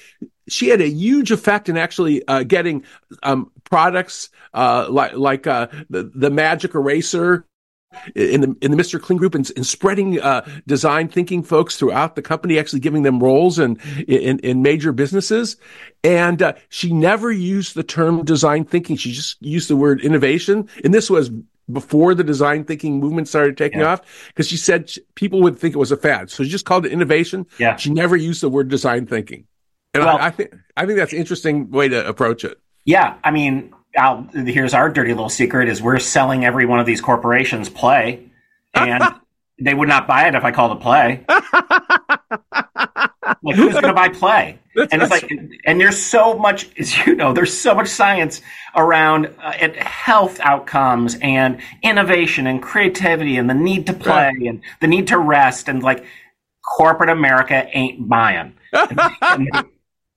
[0.47, 2.83] she had a huge effect in actually uh, getting
[3.23, 7.45] um, products uh, like like uh, the the magic eraser
[8.15, 9.01] in the in the Mr.
[9.01, 13.19] Clean group and, and spreading uh, design thinking folks throughout the company, actually giving them
[13.19, 13.77] roles in
[14.07, 15.57] in, in major businesses.
[16.03, 20.67] And uh, she never used the term design thinking; she just used the word innovation.
[20.83, 21.31] And this was
[21.71, 23.93] before the design thinking movement started taking yeah.
[23.93, 26.85] off because she said people would think it was a fad, so she just called
[26.85, 27.45] it innovation.
[27.57, 29.45] Yeah, she never used the word design thinking.
[29.93, 32.59] And well, I, I think I think that's an interesting way to approach it.
[32.85, 36.85] Yeah, I mean, I'll, here's our dirty little secret: is we're selling every one of
[36.85, 38.29] these corporations play,
[38.73, 39.03] and
[39.61, 41.23] they would not buy it if I called it play.
[43.43, 44.59] like who's going to buy play?
[44.75, 45.31] And it's like,
[45.65, 48.41] and there's so much, as you know, there's so much science
[48.75, 54.47] around uh, health outcomes and innovation and creativity and the need to play right.
[54.47, 56.05] and the need to rest and like
[56.65, 58.53] corporate America ain't buying.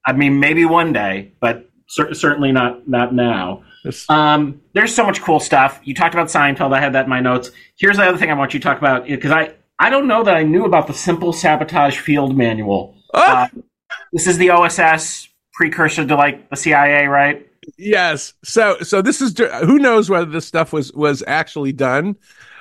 [0.07, 3.65] I mean, maybe one day, but cer- certainly not not now.
[4.09, 5.81] Um, there's so much cool stuff.
[5.85, 6.75] You talked about Seinfeld.
[6.75, 7.51] I had that in my notes.
[7.79, 10.25] Here's the other thing I want you to talk about because I I don't know
[10.25, 12.97] that I knew about the Simple Sabotage Field Manual.
[13.15, 13.21] Oh!
[13.21, 13.47] Uh,
[14.13, 17.47] this is the OSS precursor to like the CIA, right?
[17.79, 18.35] Yes.
[18.45, 22.17] So so this is who knows whether this stuff was was actually done.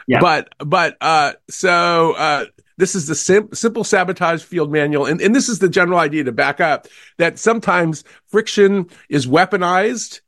[0.07, 0.19] Yeah.
[0.19, 2.45] But but uh so uh
[2.77, 5.05] this is the sim- simple sabotage field manual.
[5.05, 10.21] And, and this is the general idea to back up that sometimes friction is weaponized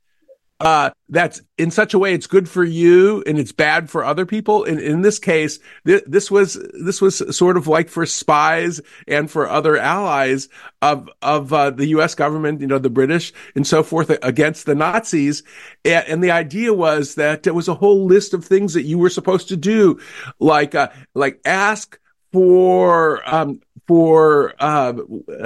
[0.59, 4.25] uh, that's in such a way it's good for you and it's bad for other
[4.25, 4.63] people.
[4.63, 9.29] And in this case, th- this was this was sort of like for spies and
[9.29, 10.49] for other allies
[10.81, 12.15] of of uh, the U.S.
[12.15, 15.43] government, you know, the British and so forth against the Nazis.
[15.85, 18.97] And, and, the idea was that there was a whole list of things that you
[18.97, 19.99] were supposed to do,
[20.39, 21.99] like uh, like ask
[22.37, 24.93] for um, for uh,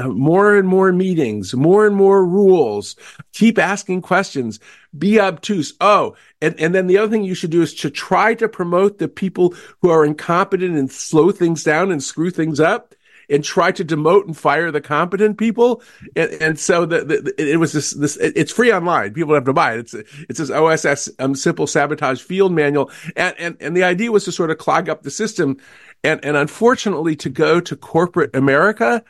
[0.08, 2.97] more and more meetings, more and more rules.
[3.32, 4.60] Keep asking questions.
[4.97, 5.73] Be obtuse.
[5.80, 8.97] Oh, and, and then the other thing you should do is to try to promote
[8.97, 12.93] the people who are incompetent and slow things down and screw things up
[13.32, 15.82] and try to demote and fire the competent people.
[16.15, 19.13] And, and so the, the, it was this, this, it's free online.
[19.13, 19.80] People have to buy it.
[19.80, 22.91] It's, it's this OSS um, simple sabotage field manual.
[23.15, 25.58] And, and, and the idea was to sort of clog up the system.
[26.03, 29.03] And, and unfortunately to go to corporate America,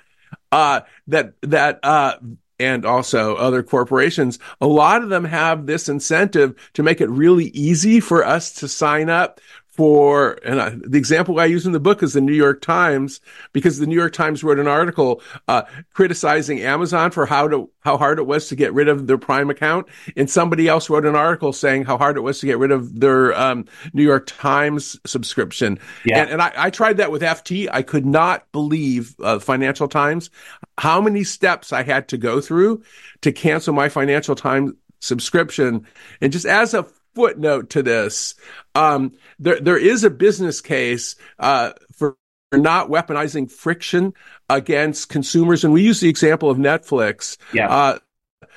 [0.51, 2.17] uh, that, that, uh,
[2.60, 7.45] and also other corporations, a lot of them have this incentive to make it really
[7.45, 9.41] easy for us to sign up
[9.72, 13.22] for, and I, the example I use in the book is the New York Times,
[13.54, 17.98] because the New York Times wrote an article uh, criticizing Amazon for how to how
[17.98, 21.16] hard it was to get rid of their Prime account, and somebody else wrote an
[21.16, 25.00] article saying how hard it was to get rid of their um, New York Times
[25.06, 25.80] subscription.
[26.06, 26.22] Yeah.
[26.22, 27.70] And, and I, I, tried that with FT.
[27.72, 30.30] I could not believe uh, Financial Times
[30.78, 32.84] how many steps I had to go through
[33.22, 35.88] to cancel my Financial Times subscription,
[36.20, 38.36] and just as a footnote to this.
[38.76, 42.17] Um, there, there is a business case uh, for
[42.54, 44.13] not weaponizing friction
[44.50, 47.38] against consumers, and we use the example of Netflix.
[47.54, 47.69] Yeah.
[47.69, 48.00] Uh,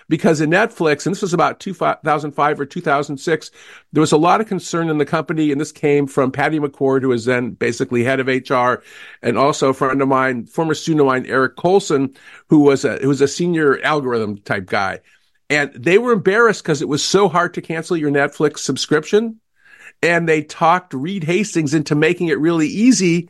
[0.08, 3.50] because in Netflix, and this was about 2005 or 2006,
[3.92, 7.02] there was a lot of concern in the company, and this came from Patty McCord,
[7.02, 8.82] who was then basically head of HR,
[9.22, 12.14] and also a friend of mine, former student of mine, Eric Colson,
[12.48, 15.00] who was a who was a senior algorithm type guy.
[15.50, 19.40] And they were embarrassed because it was so hard to cancel your Netflix subscription.
[20.02, 23.28] And they talked Reed Hastings into making it really easy.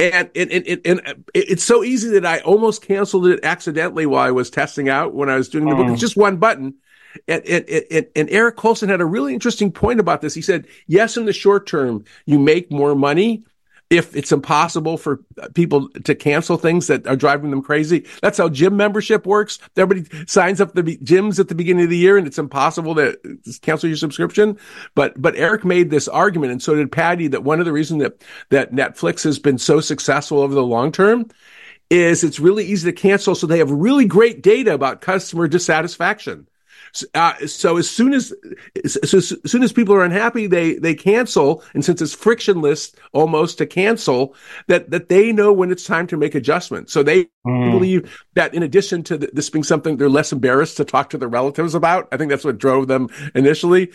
[0.00, 4.32] And, and, and, and, it's so easy that I almost canceled it accidentally while I
[4.32, 5.86] was testing out when I was doing the book.
[5.86, 6.00] It's mm.
[6.00, 6.74] just one button.
[7.28, 10.34] And, and, and, and Eric Colson had a really interesting point about this.
[10.34, 13.44] He said, yes, in the short term, you make more money,
[13.92, 18.06] if it's impossible for uh, people to cancel things that are driving them crazy.
[18.22, 19.58] That's how gym membership works.
[19.76, 23.10] Everybody signs up the gyms at the beginning of the year and it's impossible to
[23.10, 24.58] uh, cancel your subscription.
[24.94, 28.02] But, but Eric made this argument and so did Patty that one of the reasons
[28.02, 31.30] that, that Netflix has been so successful over the long term
[31.90, 33.34] is it's really easy to cancel.
[33.34, 36.48] So they have really great data about customer dissatisfaction.
[37.14, 38.34] Uh, so as soon as
[38.86, 43.58] so as soon as people are unhappy, they they cancel, and since it's frictionless almost
[43.58, 44.34] to cancel,
[44.68, 46.92] that that they know when it's time to make adjustments.
[46.92, 47.70] So they mm.
[47.72, 51.28] believe that in addition to this being something they're less embarrassed to talk to their
[51.28, 53.90] relatives about, I think that's what drove them initially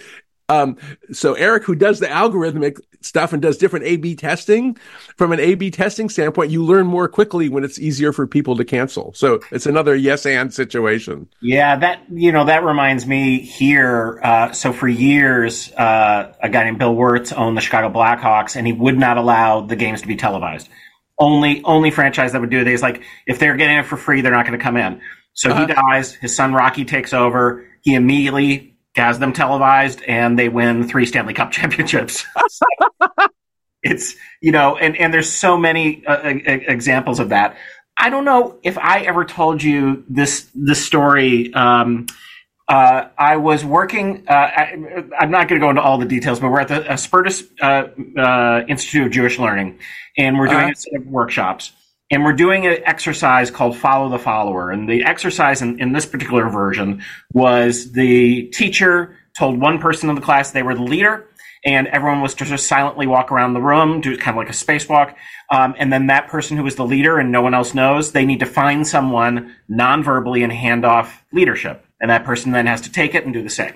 [0.49, 0.77] Um,
[1.11, 4.77] so Eric, who does the algorithmic stuff and does different A/B testing,
[5.17, 8.63] from an A/B testing standpoint, you learn more quickly when it's easier for people to
[8.63, 9.13] cancel.
[9.13, 11.27] So it's another yes and situation.
[11.41, 14.21] Yeah, that you know that reminds me here.
[14.23, 18.65] Uh, so for years, uh, a guy named Bill Wirtz owned the Chicago Blackhawks, and
[18.65, 20.69] he would not allow the games to be televised.
[21.19, 24.31] Only only franchise that would do it like if they're getting it for free, they're
[24.31, 25.01] not going to come in.
[25.33, 25.67] So uh-huh.
[25.67, 26.13] he dies.
[26.13, 27.65] His son Rocky takes over.
[27.81, 32.25] He immediately has them televised, and they win three Stanley Cup championships.
[33.83, 37.57] it's you know, and and there's so many uh, examples of that.
[37.97, 41.53] I don't know if I ever told you this this story.
[41.53, 42.07] Um,
[42.67, 44.25] uh, I was working.
[44.27, 44.73] Uh, I,
[45.21, 47.87] am not going to go into all the details, but we're at the Spertus uh,
[48.19, 49.79] uh, Institute of Jewish Learning,
[50.17, 50.71] and we're doing uh-huh.
[50.71, 51.71] a set of workshops
[52.09, 54.71] and we're doing an exercise called follow the follower.
[54.71, 60.15] And the exercise in, in, this particular version was the teacher told one person in
[60.15, 61.27] the class they were the leader
[61.65, 64.51] and everyone was to just silently walk around the room do kind of like a
[64.53, 65.15] spacewalk
[65.49, 68.25] um, and then that person who was the leader and no one else knows they
[68.25, 71.85] need to find someone non-verbally and hand off leadership.
[71.99, 73.73] And that person then has to take it and do the same.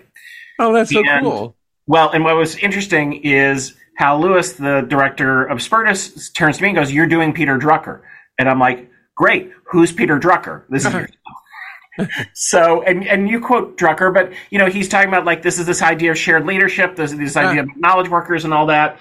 [0.59, 1.55] Oh that's so and, cool.
[1.87, 6.69] well and what was interesting is Hal Lewis, the director of Spertus, turns to me
[6.69, 8.01] and goes, You're doing Peter Drucker.
[8.41, 9.51] And I'm like, great.
[9.65, 10.63] Who's Peter Drucker?
[10.69, 11.07] This is
[12.33, 15.65] so, and and you quote Drucker, but you know he's talking about like this is
[15.65, 18.99] this idea of shared leadership, this this idea of knowledge workers and all that.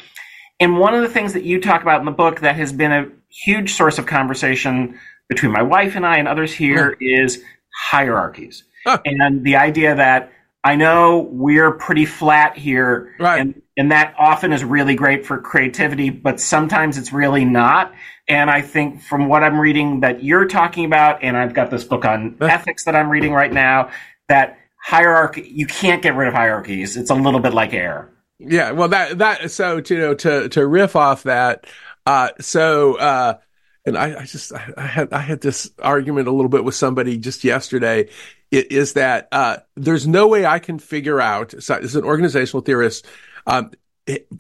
[0.59, 2.93] And one of the things that you talk about in the book that has been
[2.93, 4.99] a huge source of conversation
[5.29, 7.43] between my wife and I and others here is
[7.91, 8.65] hierarchies,
[9.05, 13.41] and the idea that I know we're pretty flat here, right.
[13.41, 17.95] and and that often is really great for creativity, but sometimes it's really not.
[18.29, 21.83] And I think from what I'm reading that you're talking about, and I've got this
[21.83, 23.91] book on ethics that I'm reading right now,
[24.29, 26.97] that hierarchy, you can't get rid of hierarchies.
[26.97, 28.11] It's a little bit like air.
[28.39, 28.71] Yeah.
[28.73, 31.67] Well, that, that, so, you know, to, to riff off that,
[32.07, 33.39] uh, so, uh,
[33.85, 37.19] and I, I just, I had, I had this argument a little bit with somebody
[37.19, 38.09] just yesterday
[38.51, 43.07] is that, uh, there's no way I can figure out, so, as an organizational theorist,
[43.47, 43.71] um,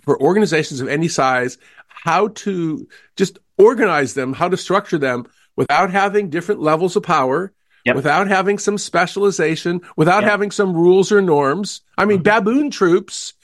[0.03, 5.90] for organizations of any size, how to just organize them, how to structure them without
[5.90, 7.53] having different levels of power,
[7.85, 7.94] yep.
[7.94, 10.31] without having some specialization, without yep.
[10.31, 11.83] having some rules or norms.
[11.96, 12.44] I mean, mm-hmm.
[12.44, 13.35] baboon troops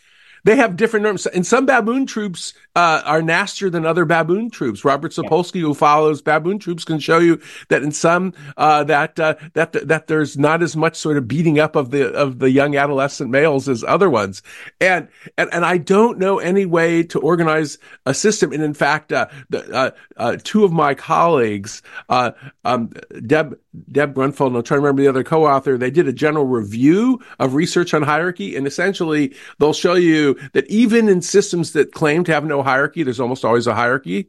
[0.46, 1.26] they have different norms.
[1.26, 4.84] And some baboon troops uh, are nastier than other baboon troops.
[4.84, 9.34] Robert Sapolsky, who follows baboon troops, can show you that in some uh, that uh,
[9.54, 12.76] that that there's not as much sort of beating up of the of the young
[12.76, 14.42] adolescent males as other ones.
[14.78, 15.08] And
[15.38, 18.52] and, and I don't know any way to organize a system.
[18.52, 22.92] And in fact, uh, the, uh, uh, two of my colleagues, um,
[23.26, 23.58] Deb
[23.90, 27.20] Deb Gruenfeld, and I'm trying to remember the other co-author, they did a general review
[27.38, 32.24] of research on hierarchy, and essentially they'll show you that even in systems that claim
[32.24, 34.28] to have no hierarchy, there's almost always a hierarchy.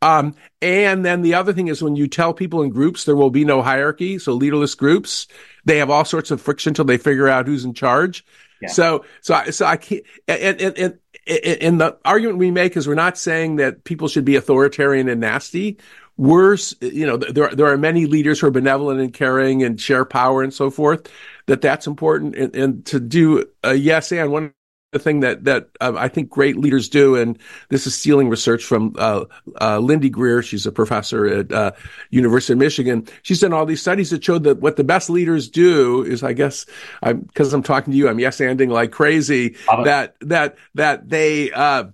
[0.00, 3.30] Um, and then the other thing is when you tell people in groups there will
[3.30, 5.26] be no hierarchy, so leaderless groups,
[5.64, 8.24] they have all sorts of friction until they figure out who's in charge.
[8.60, 8.68] Yeah.
[8.68, 12.94] So, so, so I can't, and, and, and, and the argument we make is we're
[12.94, 15.78] not saying that people should be authoritarian and nasty.
[16.16, 20.04] We're, you know, there, there are many leaders who are benevolent and caring and share
[20.04, 21.10] power and so forth,
[21.46, 22.36] that that's important.
[22.36, 24.52] And, and to do a yes and one
[24.92, 27.38] the thing that that uh, I think great leaders do, and
[27.70, 29.24] this is stealing research from uh,
[29.60, 30.42] uh, Lindy Greer.
[30.42, 31.72] She's a professor at uh,
[32.10, 33.08] University of Michigan.
[33.22, 36.34] She's done all these studies that showed that what the best leaders do is, I
[36.34, 36.66] guess,
[37.02, 39.56] I'm because I'm talking to you, I'm yes anding like crazy.
[39.66, 41.84] That that that they uh,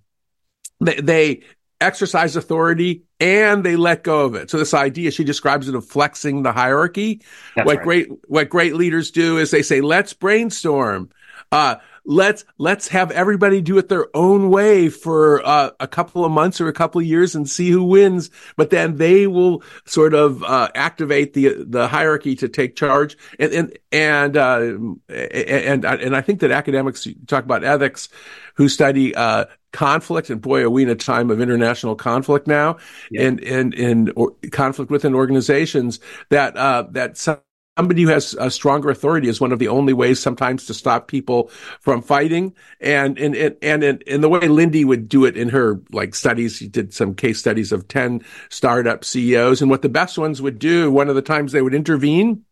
[0.81, 1.43] they, they
[1.81, 4.51] exercise authority and they let go of it.
[4.51, 7.23] So this idea, she describes it of flexing the hierarchy.
[7.55, 7.85] That's what right.
[7.85, 11.11] great what great leaders do is they say, "Let's brainstorm."
[11.53, 11.77] Uh,
[12.09, 16.59] let's let's have everybody do it their own way for uh, a couple of months
[16.59, 18.31] or a couple of years and see who wins.
[18.57, 23.17] But then they will sort of uh, activate the the hierarchy to take charge.
[23.39, 28.09] And and and uh, and and I think that academics talk about ethics
[28.55, 32.79] who study uh, conflict and boy are we in a time of international conflict now
[33.11, 33.27] yeah.
[33.27, 34.13] and and and
[34.51, 37.39] conflict within organizations that uh that some
[37.79, 41.07] somebody who has a stronger authority is one of the only ways sometimes to stop
[41.07, 42.53] people from fighting.
[42.81, 46.57] And, and, and, and, in the way Lindy would do it in her like studies,
[46.57, 50.59] she did some case studies of 10 startup CEOs and what the best ones would
[50.59, 50.91] do.
[50.91, 52.43] One of the times they would intervene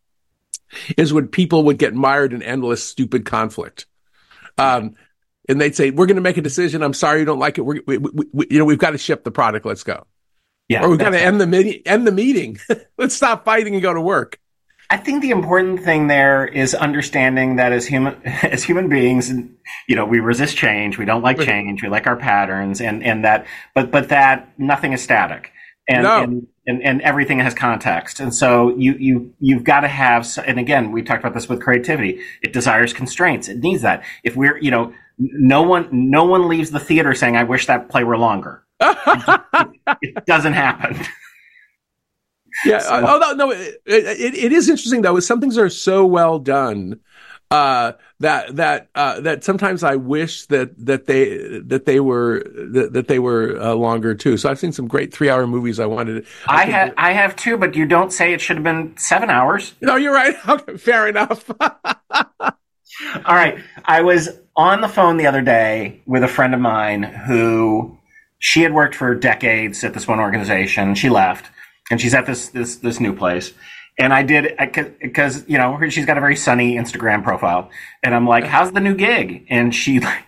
[0.97, 3.87] is when people would get mired in endless stupid conflict.
[4.59, 4.95] Um,
[5.49, 6.83] and they'd say, "We're going to make a decision.
[6.83, 7.63] I'm sorry you don't like it.
[7.63, 9.67] We're, we, we, we, you know, we've got to ship the product.
[9.67, 10.07] Let's go.
[10.69, 11.83] Yeah, or we've got to end the meeting.
[11.85, 12.59] End the meeting.
[12.99, 14.41] Let's stop fighting and go to work."
[14.91, 19.31] I think the important thing there is understanding that as human as human beings,
[19.89, 20.99] you know, we resist change.
[20.99, 21.83] We don't like change.
[21.83, 25.53] We like our patterns, and and that, but but that nothing is static,
[25.89, 26.23] and No.
[26.23, 28.21] and, and and everything has context.
[28.21, 30.29] And so you you you've got to have.
[30.47, 32.21] And again, we talked about this with creativity.
[32.43, 33.49] It desires constraints.
[33.49, 34.05] It needs that.
[34.23, 37.89] If we're you know, no one no one leaves the theater saying, "I wish that
[37.89, 40.97] play were longer." it doesn't happen.
[42.65, 42.79] Yeah.
[42.79, 45.17] So- although no, it, it, it is interesting though.
[45.17, 47.01] Is some things are so well done
[47.51, 52.43] uh, that that uh, that sometimes I wish that that they that they were
[52.73, 54.37] that, that they were uh, longer too.
[54.37, 55.79] So I've seen some great three hour movies.
[55.79, 56.27] I wanted.
[56.49, 59.31] I think- have I have two, but you don't say it should have been seven
[59.31, 59.75] hours.
[59.81, 60.35] No, you're right.
[60.49, 61.49] Okay, fair enough.
[61.61, 63.59] All right.
[63.85, 67.99] I was on the phone the other day with a friend of mine who
[68.39, 70.95] she had worked for decades at this one organization.
[70.95, 71.51] She left
[71.91, 73.53] and she's at this this this new place.
[73.99, 74.55] And I did
[75.01, 77.71] because you know her- she's got a very sunny Instagram profile,
[78.03, 80.25] and I'm like, "How's the new gig?" And she, like,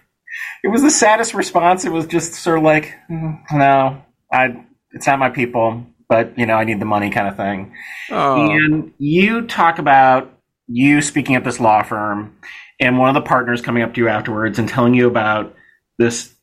[0.64, 1.84] it was the saddest response.
[1.84, 4.02] It was just sort of like, "Mm, "No,
[4.32, 7.74] I, it's not my people, but you know, I need the money," kind of thing.
[8.10, 8.50] Oh.
[8.50, 10.32] And you talk about
[10.66, 12.36] you speaking at this law firm
[12.80, 15.54] and one of the partners coming up to you afterwards and telling you about
[15.98, 16.34] this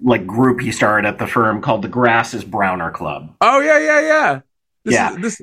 [0.00, 3.34] like group he started at the firm called the Grass is Browner Club.
[3.40, 4.40] Oh yeah, yeah, yeah.
[4.84, 5.10] This Yeah.
[5.12, 5.42] Is, this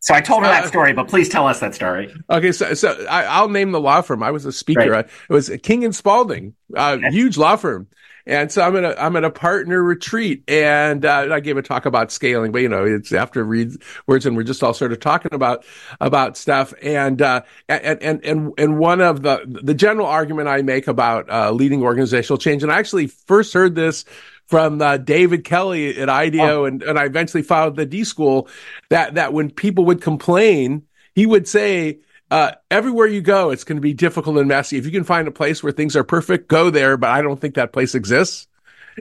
[0.00, 2.12] So I told her Uh, that story, but please tell us that story.
[2.30, 2.52] okay.
[2.52, 4.22] So, so I, I'll name the law firm.
[4.22, 4.90] I was a speaker.
[4.90, 5.04] Right.
[5.06, 7.86] I, it was King and Spalding, uh, huge law firm.
[8.26, 11.62] And so I'm at a I'm at a partner retreat, and uh, I gave a
[11.62, 12.52] talk about scaling.
[12.52, 13.72] But you know, it's after read
[14.06, 15.64] words, and we're just all sort of talking about
[16.00, 16.72] about stuff.
[16.82, 21.28] And uh, and and and and one of the the general argument I make about
[21.30, 24.04] uh, leading organizational change, and I actually first heard this
[24.46, 28.48] from uh, David Kelley at IDEO, and, and I eventually followed the D School.
[28.90, 30.82] That that when people would complain,
[31.14, 32.00] he would say,
[32.32, 34.78] uh, "Everywhere you go, it's going to be difficult and messy.
[34.78, 36.96] If you can find a place where things are perfect, go there.
[36.96, 38.48] But I don't think that place exists."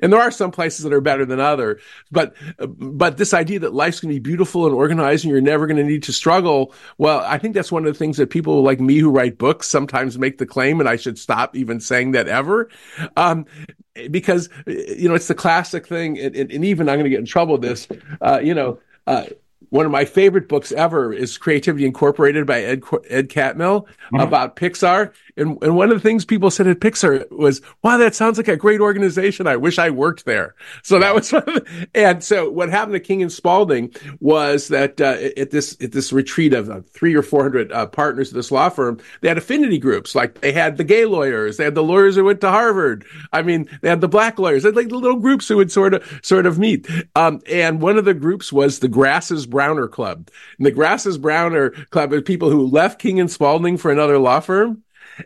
[0.02, 1.80] And there are some places that are better than other,
[2.12, 2.36] but
[2.78, 5.78] but this idea that life's going to be beautiful and organized and you're never going
[5.78, 6.74] to need to struggle.
[6.98, 9.68] Well, I think that's one of the things that people like me who write books
[9.68, 12.70] sometimes make the claim, and I should stop even saying that ever,
[13.18, 13.46] um,
[14.10, 16.18] because you know it's the classic thing.
[16.20, 17.88] And, and, even I'm going to get in trouble with this.
[18.22, 19.26] Uh, you know, uh,
[19.72, 24.19] one of my favorite books ever is Creativity Incorporated by Ed Ed Catmull mm-hmm.
[24.19, 25.13] about Pixar.
[25.38, 28.48] And and one of the things people said at Pixar was, "Wow, that sounds like
[28.48, 29.48] a great organization.
[29.48, 32.94] I wish I worked there." So that was one of the, and so what happened
[32.94, 37.16] to King and Spalding was that uh, at this at this retreat of uh, three
[37.16, 40.16] or four hundred uh, partners of this law firm, they had affinity groups.
[40.16, 43.06] Like they had the gay lawyers, they had the lawyers who went to Harvard.
[43.34, 44.64] I mean, they had the black lawyers.
[44.64, 46.88] They had like the little groups who would sort of sort of meet.
[47.16, 50.30] Um, and one of the groups was the Grasses Browner Club.
[50.58, 54.40] And the Grasses Browner Club is people who left King and Spalding for another law
[54.40, 54.84] firm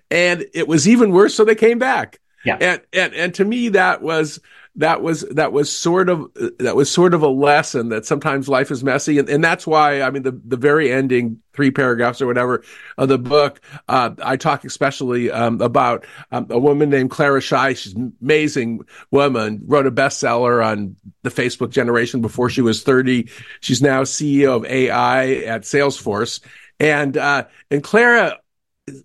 [0.09, 2.19] and it was even worse so they came back.
[2.45, 2.57] Yeah.
[2.61, 4.39] and and and to me that was
[4.77, 8.71] that was that was sort of that was sort of a lesson that sometimes life
[8.71, 9.17] is messy.
[9.17, 12.63] And, and that's why i mean the the very ending three paragraphs or whatever
[12.97, 17.73] of the book uh, i talk especially um, about um, a woman named Clara Shih
[17.73, 18.81] she's an amazing
[19.11, 23.29] woman wrote a bestseller on the facebook generation before she was 30
[23.61, 26.41] she's now ceo of ai at salesforce.
[26.77, 28.37] And uh, and clara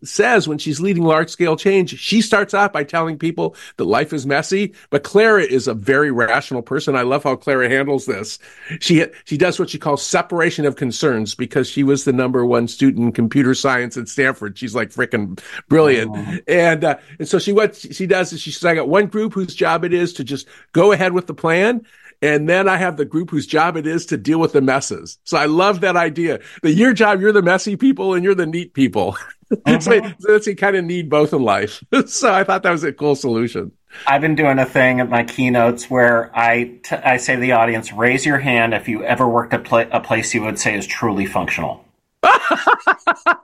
[0.02, 4.12] says when she's leading large scale change, she starts out by telling people that life
[4.12, 4.74] is messy.
[4.90, 6.96] But Clara is a very rational person.
[6.96, 8.38] I love how Clara handles this.
[8.80, 12.68] She she does what she calls separation of concerns because she was the number one
[12.68, 14.58] student in computer science at Stanford.
[14.58, 18.64] She's like freaking brilliant, and uh, and so she what she does is she says,
[18.64, 21.86] I got one group whose job it is to just go ahead with the plan.
[22.22, 25.18] And then I have the group whose job it is to deal with the messes.
[25.24, 28.44] So I love that idea that your job, you're the messy people and you're the
[28.44, 29.16] neat people.
[29.66, 31.82] so, so that's you kind of need both in life.
[32.06, 33.72] so I thought that was a cool solution.
[34.06, 37.52] I've been doing a thing at my keynotes where I, t- I say to the
[37.52, 40.76] audience, raise your hand if you ever worked at pla- a place you would say
[40.76, 41.84] is truly functional.
[42.22, 43.40] I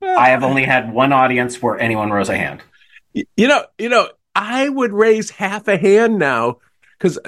[0.00, 2.62] have only had one audience where anyone rose a hand.
[3.14, 6.58] You know, you know, I would raise half a hand now
[6.98, 7.18] because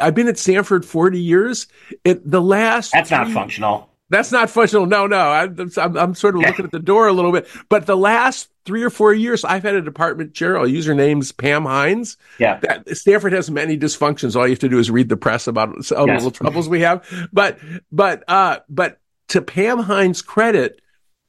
[0.00, 1.66] I've been at Stanford 40 years.
[2.04, 3.87] It, the last That's not three- functional.
[4.10, 4.86] That's not functional.
[4.86, 5.18] No, no.
[5.18, 7.46] I'm, I'm, I'm sort of looking at the door a little bit.
[7.68, 10.58] But the last three or four years, I've had a department chair.
[10.58, 12.16] I'll use her name's Pam Hinds.
[12.38, 12.58] Yeah.
[12.60, 14.34] That, Stanford has many dysfunctions.
[14.34, 16.22] All you have to do is read the press about all the Yes.
[16.22, 17.06] little troubles we have.
[17.32, 17.58] But,
[17.92, 18.98] but, uh, but
[19.28, 20.80] to Pam Hinds' credit,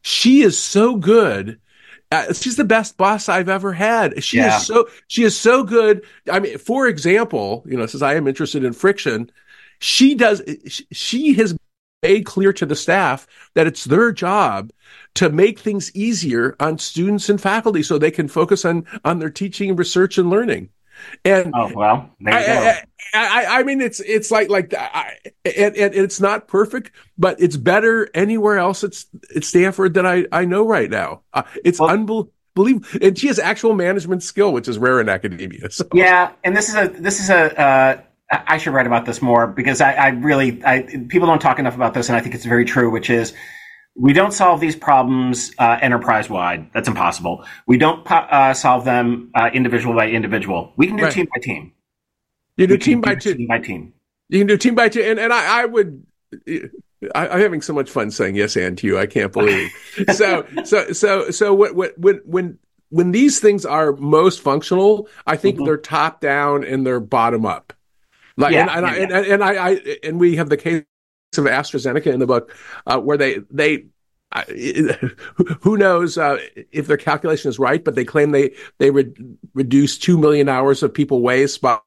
[0.01, 1.59] she is so good.
[2.11, 4.23] Uh, she's the best boss I've ever had.
[4.23, 4.57] She Yeah.
[4.57, 6.03] is so she is so good.
[6.31, 9.29] I mean, for example, you know, since I am interested in friction,
[9.79, 10.41] she does.
[10.91, 11.55] She has
[12.01, 14.71] made clear to the staff that it's their job
[15.15, 19.29] to make things easier on students and faculty so they can focus on on their
[19.29, 20.69] teaching, and research, and learning.
[21.23, 22.79] And oh well, there you I, go.
[23.13, 27.39] I, I, I mean, it's it's like like I, and, and it's not perfect, but
[27.41, 28.83] it's better anywhere else.
[28.83, 31.21] It's it's Stanford that I I know right now.
[31.33, 32.33] Uh, it's Well- unbelievable.
[33.01, 35.69] And she has actual management skill, which is rare in academia.
[35.71, 35.87] So.
[35.93, 37.59] Yeah, and this is a this is a.
[37.59, 41.57] Uh, I should write about this more because I, I really I people don't talk
[41.59, 42.89] enough about this, and I think it's very true.
[42.91, 43.33] Which is,
[43.95, 46.69] we don't solve these problems uh, enterprise wide.
[46.73, 47.43] That's impossible.
[47.67, 50.73] We don't po- uh, solve them uh, individual by individual.
[50.77, 51.13] We can do Right.
[51.13, 51.73] team by team.
[52.57, 53.37] You do team by do team.
[53.37, 53.93] Team by team.
[54.29, 56.05] You can do team by team, and and I, I would.
[57.15, 58.99] I, I'm having so much fun saying yes and to you.
[58.99, 59.71] I can't believe.
[60.13, 62.59] so so so so what what when when
[62.89, 65.65] when these things are most functional, I think Mhm.
[65.65, 67.73] they're top down and they're bottom up.
[68.39, 70.83] Like Yeah, and, and, I, yeah, and, and I, I and we have the case
[71.37, 72.55] of AstraZeneca in the book
[72.87, 73.85] uh, where they they.
[74.31, 74.43] I
[75.61, 76.37] who knows uh,
[76.71, 79.11] if their calculation is right, but they claim they they re-
[79.53, 81.79] reduced two million hours of people waste by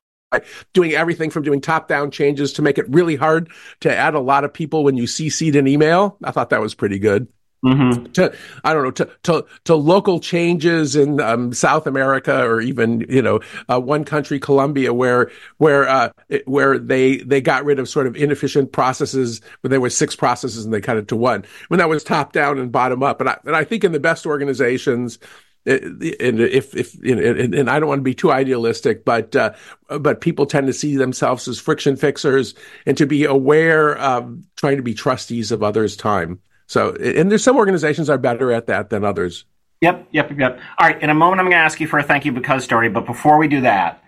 [0.72, 3.50] doing everything from doing top down changes to make it really hard
[3.80, 6.18] to add a lot of people when you CC'd an email.
[6.24, 7.28] I thought that was pretty good.
[7.62, 8.34] Hmm To
[8.64, 13.22] I don't know to to to local changes in um, South America or even you
[13.22, 13.38] know
[13.70, 16.10] uh, one country Colombia where where uh,
[16.46, 20.64] where they they got rid of sort of inefficient processes where there were six processes
[20.64, 21.44] and they cut it to one.
[21.68, 23.20] When that was top down and bottom up.
[23.20, 25.20] And I and I think in the best organizations
[25.64, 26.02] and
[26.40, 29.52] if if and I don't want to be too idealistic, but uh,
[30.00, 32.54] but people tend to see themselves as friction fixers
[32.86, 36.40] and to be aware of trying to be trustees of others' time.
[36.72, 39.44] So, and there's some organizations are better at that than others.
[39.82, 40.58] Yep, yep, yep.
[40.78, 41.02] All right.
[41.02, 42.88] In a moment, I'm going to ask you for a thank you because story.
[42.88, 44.02] But before we do that,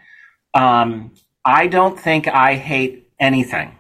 [0.55, 1.13] um,
[1.45, 3.77] I don't think I hate anything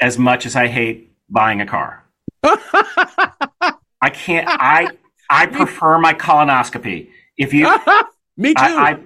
[0.00, 2.04] as much as I hate buying a car.
[2.42, 4.48] I can't.
[4.50, 4.88] I
[5.30, 7.10] I prefer my colonoscopy.
[7.36, 7.72] If you,
[8.36, 8.60] Me too.
[8.60, 8.98] I,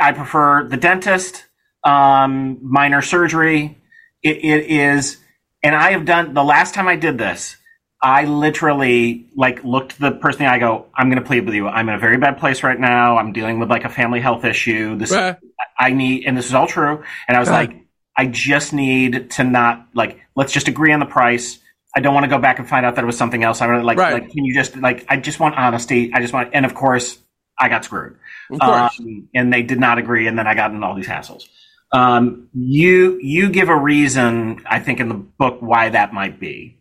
[0.00, 1.44] I I prefer the dentist,
[1.84, 3.76] um, minor surgery.
[4.22, 5.18] It, it is,
[5.62, 7.58] and I have done the last time I did this.
[8.02, 10.46] I literally like looked the person.
[10.46, 11.66] I go, I'm going to plead with you.
[11.68, 13.16] I'm in a very bad place right now.
[13.18, 14.96] I'm dealing with like a family health issue.
[14.96, 15.34] This Uh,
[15.78, 17.02] I need, and this is all true.
[17.26, 17.58] And I was Uh-huh.
[17.58, 17.86] like,
[18.18, 20.20] I just need to not like.
[20.34, 21.58] Let's just agree on the price.
[21.96, 23.60] I don't want to go back and find out that it was something else.
[23.62, 24.14] I really like, Right.
[24.14, 25.04] like, can you just like?
[25.08, 26.12] I just want honesty.
[26.14, 27.18] I just want, and of course,
[27.58, 28.16] I got screwed
[28.50, 31.44] um, and they did not agree, and then I got in all these hassles.
[31.92, 36.78] Um, you you give a reason, I think, in the book why that might be.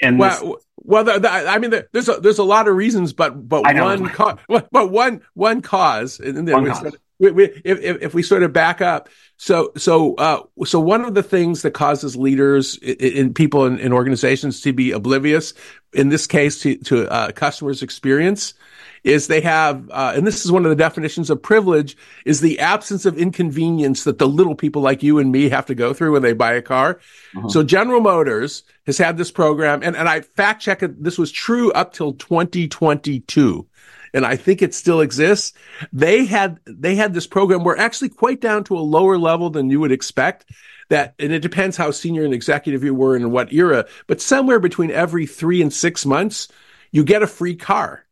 [0.00, 2.76] And this, well, well, the, the, I mean, the, there's a, there's a lot of
[2.76, 6.96] reasons, but but one cause, but one one cause, and then One we cause.
[7.18, 11.04] we, we, if, if if we sort of back up, so so uh, so one
[11.04, 15.52] of the things that causes leaders in, in people in, in organizations to be oblivious,
[15.92, 18.54] in this case to to uh, customers' experience,
[19.04, 22.58] is they have, uh, and this is one of the definitions of privilege, is the
[22.58, 26.12] absence of inconvenience that the little people like you and me have to go through
[26.12, 27.00] when they buy a car.
[27.36, 27.48] Uh-huh.
[27.48, 31.02] So General Motors has had this program, and, and I fact checked it.
[31.02, 33.66] This was true up till 2022.
[34.14, 35.52] And I think it still exists.
[35.92, 39.68] They had, they had this program where actually quite down to a lower level than
[39.68, 40.46] you would expect
[40.88, 44.20] that, and it depends how senior and executive you were and in what era, but
[44.20, 46.48] somewhere between every three and six months,
[46.90, 48.04] you get a free car.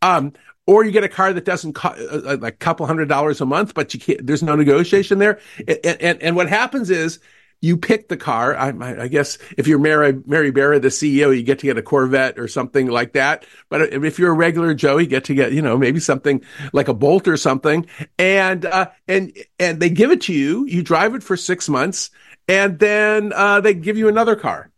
[0.00, 0.32] Um,
[0.66, 3.74] or you get a car that doesn't cost like a couple hundred dollars a month,
[3.74, 5.40] but you can't, there's no negotiation there.
[5.58, 7.18] And, and, and what happens is
[7.60, 8.56] you pick the car.
[8.56, 8.72] I,
[9.02, 12.38] I guess if you're Mary, Mary Barra, the CEO, you get to get a Corvette
[12.38, 13.46] or something like that.
[13.68, 16.88] But if you're a regular Joe, you get to get, you know, maybe something like
[16.88, 17.86] a Bolt or something.
[18.18, 20.66] And, uh, and, and they give it to you.
[20.66, 22.10] You drive it for six months
[22.48, 24.71] and then, uh, they give you another car.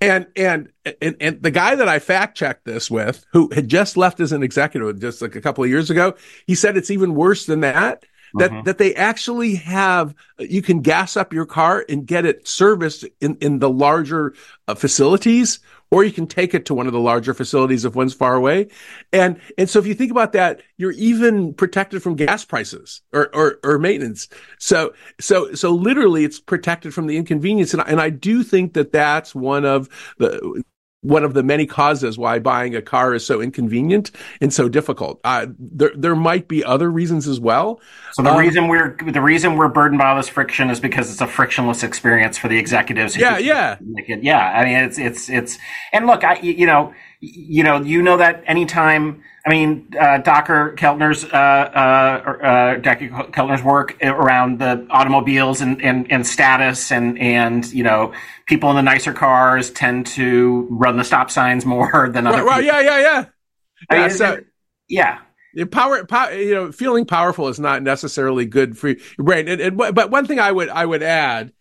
[0.00, 0.68] And, and
[1.02, 4.30] and and the guy that I fact checked this with, who had just left as
[4.30, 6.14] an executive just like a couple of years ago,
[6.46, 8.04] he said it's even worse than that.
[8.34, 8.64] That Mhm.
[8.66, 13.36] that they actually have you can gas up your car and get it serviced in
[13.40, 14.34] in the larger
[14.68, 15.60] uh, facilities,
[15.90, 18.68] or you can take it to one of the larger facilities if one's far away.
[19.12, 23.34] And and so if you think about that, you're even protected from gas prices or
[23.34, 24.28] or, or maintenance.
[24.58, 27.72] So so so literally, it's protected from the inconvenience.
[27.72, 30.62] And I, and I do think that that's one of the
[31.08, 34.10] one of the many causes why buying a car is so inconvenient
[34.42, 35.18] and so difficult.
[35.24, 37.80] Uh, there, there might be other reasons as well.
[38.12, 41.10] so the um, reason we're the reason we're burdened by all this friction is because
[41.10, 43.14] it's a frictionless experience for the executives.
[43.14, 43.78] who Yeah, yeah.
[44.06, 44.52] yeah.
[44.54, 45.58] I mean, it's it's it's
[45.94, 49.22] and look, I you know you know, you know that anytime.
[49.46, 55.80] I mean, uh, Dacher Keltner's uh, uh, uh, Dacher Keltner's work around the automobiles and,
[55.82, 58.12] and, and status and and you know
[58.46, 62.44] people in the nicer cars tend to run the stop signs more than other.
[62.44, 63.24] Right, right, yeah, yeah, yeah.
[63.90, 64.40] I Yeah, mean, so-
[64.88, 65.18] yeah.
[65.54, 69.48] Yeah, power, power, you know, feeling powerful is not necessarily good for your brain.
[69.48, 71.52] And, and but one thing I would I would add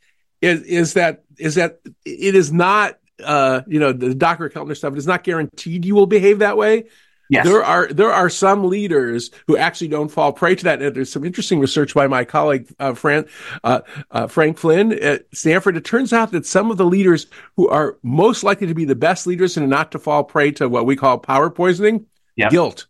[0.42, 4.94] is is that is that it is not uh you know the Dacher Keltner stuff.
[4.94, 6.86] It is not guaranteed you will behave that way.
[7.30, 7.46] Yes.
[7.46, 10.82] There are there are some leaders who actually don't fall prey to that.
[10.82, 13.26] And there's some interesting research by my colleague uh, Fran,
[13.66, 15.76] uh, uh, Frank Flynn at Stanford.
[15.76, 18.96] It turns out that some of the leaders who are most likely to be the
[18.96, 22.06] best leaders and not to fall prey to what we call power poisoning,
[22.38, 22.52] Yep.
[22.52, 22.88] guilt.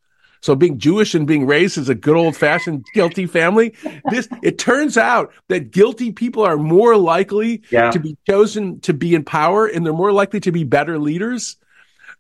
[0.47, 3.73] So being Jewish and being raised as a good old fashioned guilty family,
[4.09, 7.91] this it turns out that guilty people are more likely Yeah.
[7.91, 11.57] to be chosen to be in power, and they're more likely to be better leaders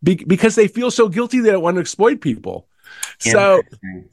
[0.03, 2.67] be- because they feel so guilty they don't want to exploit people.
[3.19, 3.61] So,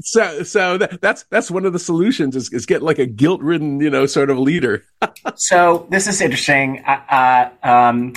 [0.01, 3.41] so, so that, that's that's one of the solutions is, is get like a guilt
[3.41, 4.85] ridden, you know, sort of leader.
[5.35, 6.85] So this is interesting.
[6.87, 8.12] Uh, uh, um,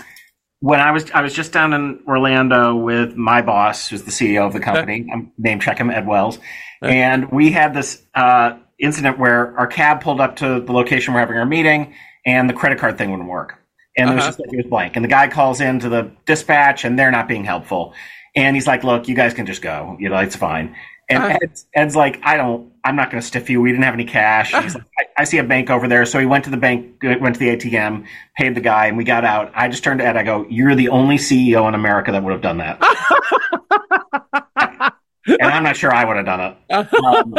[0.60, 4.46] when I was I was just down in Orlando with my boss, who's the CEO
[4.48, 5.08] of the company.
[5.14, 6.40] I'm name check him, Ed Wells,
[6.82, 11.20] and we had this uh, incident where our cab pulled up to the location we're
[11.20, 11.94] having our meeting,
[12.26, 13.56] and the credit card thing wouldn't work,
[13.98, 14.30] and it was Uh-huh.
[14.30, 14.96] just like it was blank.
[14.96, 17.94] And the guy calls into the dispatch, and they're not being helpful.
[18.36, 19.96] And he's like, "Look, you guys can just go.
[20.00, 20.76] You know, it's fine."
[21.10, 21.38] And Uh-huh.
[21.42, 22.72] Ed's, Ed's like, "I don't.
[22.88, 23.62] I'm not going to stiff you.
[23.62, 26.26] We didn't have any cash." Like, I, "I see a bank over there." So he
[26.26, 29.26] went to the bank, uh, went to the ATM, paid the guy, and we got
[29.26, 29.52] out.
[29.56, 30.18] I just turned to Ed.
[30.18, 32.82] I go, "You're the only CEO in America that would have done that."
[35.28, 36.58] and I'm not sure I would have done it.
[37.04, 37.36] Um,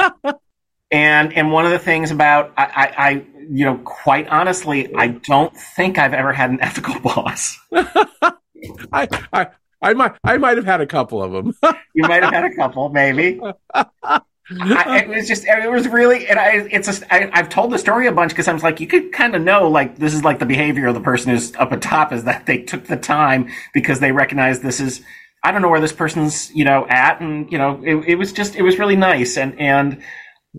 [0.91, 3.11] and and one of the things about I, I, I,
[3.51, 7.59] you know, quite honestly, I don't think I've ever had an ethical boss.
[8.93, 9.49] I, I,
[9.81, 11.55] I might, I might have had a couple of them.
[11.95, 13.41] You might have had a couple, maybe.
[14.51, 17.79] I, it was just, it was really, and I, it's just, I, I've told the
[17.79, 20.25] story a bunch because I was like, you could kind of know, like, this is
[20.25, 22.97] like the behavior of the person who's up at top is that they took the
[22.97, 25.03] time because they recognize this is,
[25.45, 28.33] I don't know where this person's, you know, at, and you know, it, it was
[28.33, 30.03] just, it was really nice, and and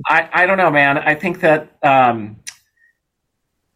[0.08, 0.98] I, I don't know, man.
[0.98, 2.38] I think that, um,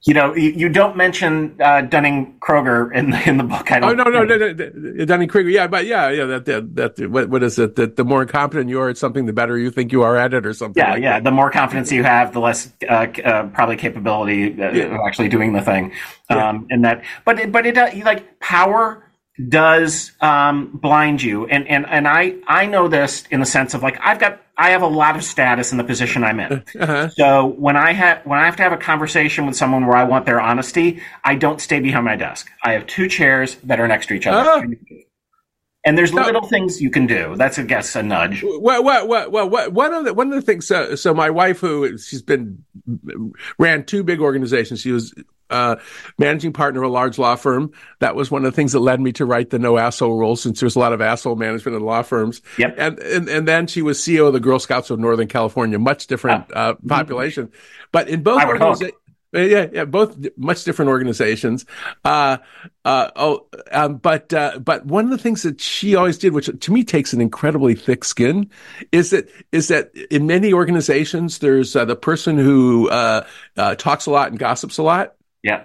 [0.05, 3.71] you know, you, you don't mention uh, Dunning Kruger in the in the book.
[3.71, 3.99] I don't.
[3.99, 5.49] Oh no, no, no, no, no Dunning Kruger.
[5.49, 6.25] Yeah, but yeah, yeah.
[6.25, 7.77] That that, that what, what is it?
[7.77, 10.33] That the more incompetent you are at something, the better you think you are at
[10.33, 10.81] it, or something.
[10.81, 11.19] Yeah, like yeah.
[11.21, 14.95] The more confidence you have, the less uh, uh, probably capability uh, Yeah.
[14.95, 15.93] of actually doing the thing.
[16.29, 16.49] Yeah.
[16.49, 19.09] Um, and that, but it, but it uh, like power
[19.49, 23.81] does um, blind you, and and and I I know this in the sense of
[23.81, 26.63] like I've got I have a lot of status in the position I'm in.
[26.79, 27.09] Uh-huh.
[27.09, 30.03] So when I have when I have to have a conversation with someone where I
[30.03, 32.49] want their honesty, I don't stay behind my desk.
[32.63, 34.49] I have two chairs that are next to each other.
[34.49, 34.63] Ah.
[35.85, 36.23] And there's No.
[36.23, 37.35] little things you can do.
[37.35, 38.41] That's I guess a nudge.
[38.43, 40.65] Well, well, well, well, one of the one of the things.
[40.65, 42.63] So, so my wife, who she's been
[43.59, 44.79] ran two big organizations.
[44.81, 45.13] She was
[45.49, 45.75] uh,
[46.17, 47.71] managing partner of a large law firm.
[47.99, 50.35] That was one of the things that led me to write the no asshole rule,
[50.37, 52.41] since there's a lot of asshole management in law firms.
[52.57, 52.75] Yep.
[52.77, 56.07] And and and then she was CEO of the Girl Scouts of Northern California, much
[56.07, 57.51] different uh, population,
[57.91, 58.77] but in both I would hope.
[58.79, 58.91] organiza-
[59.33, 61.65] yeah, yeah, both much different organizations.
[62.05, 62.37] Uh,
[62.85, 66.49] uh, oh, um, but uh, but one of the things that she always did, which
[66.59, 68.49] to me takes an incredibly thick skin,
[68.91, 73.25] is that is that in many organizations there's uh, the person who uh,
[73.57, 75.63] uh, talks a lot and gossips a lot Yeah.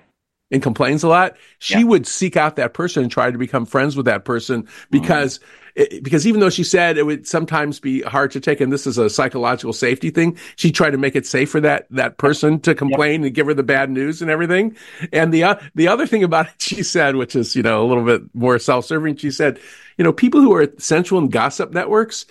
[0.50, 1.36] and complains a lot.
[1.58, 1.84] She Yeah.
[1.84, 5.40] would seek out that person and try to become friends with that person because.
[5.78, 8.86] It- because even though she said it would sometimes be hard to take, and this
[8.86, 12.58] is a psychological safety thing, she tried to make it safe for that that person
[12.60, 14.76] to complain and give her the bad news and everything.
[15.12, 17.86] And the uh, the other thing about it, she said, which is you know a
[17.86, 19.58] little bit more self serving, she said,
[19.96, 22.26] you know, people who are central and gossip networks,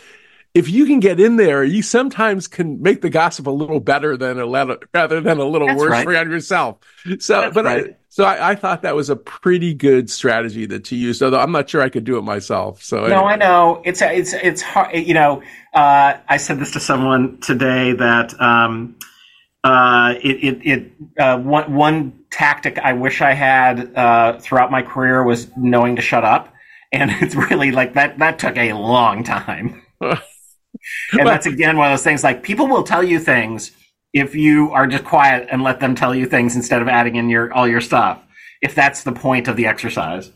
[0.58, 4.18] if you can get in there, you sometimes can make the gossip a little better
[4.18, 6.03] than a letter, rather than a little That's worse right.
[6.03, 6.78] for yourself.
[7.20, 10.88] So, That's but I, so I, I thought that was a pretty good strategy that
[10.88, 12.82] she used, although I'm not sure I could do it myself.
[12.82, 13.34] So No, anyway.
[13.34, 14.95] I know it's it's it's hard.
[14.95, 15.43] You know,
[15.76, 18.95] uh, I said this to someone today that um,
[19.64, 24.82] uh, it it, it uh, one one tactic I wish I had uh, throughout my
[24.82, 26.51] career was knowing to shut up,
[26.91, 28.18] and it's really like that.
[28.18, 29.84] That took a long time,
[31.13, 32.23] and that's again one of those things.
[32.23, 33.71] Like people will tell you things
[34.13, 37.29] if you are just quiet and let them tell you things instead of adding in
[37.29, 38.21] your all your stuff.
[38.61, 40.31] If that's the point of the exercise.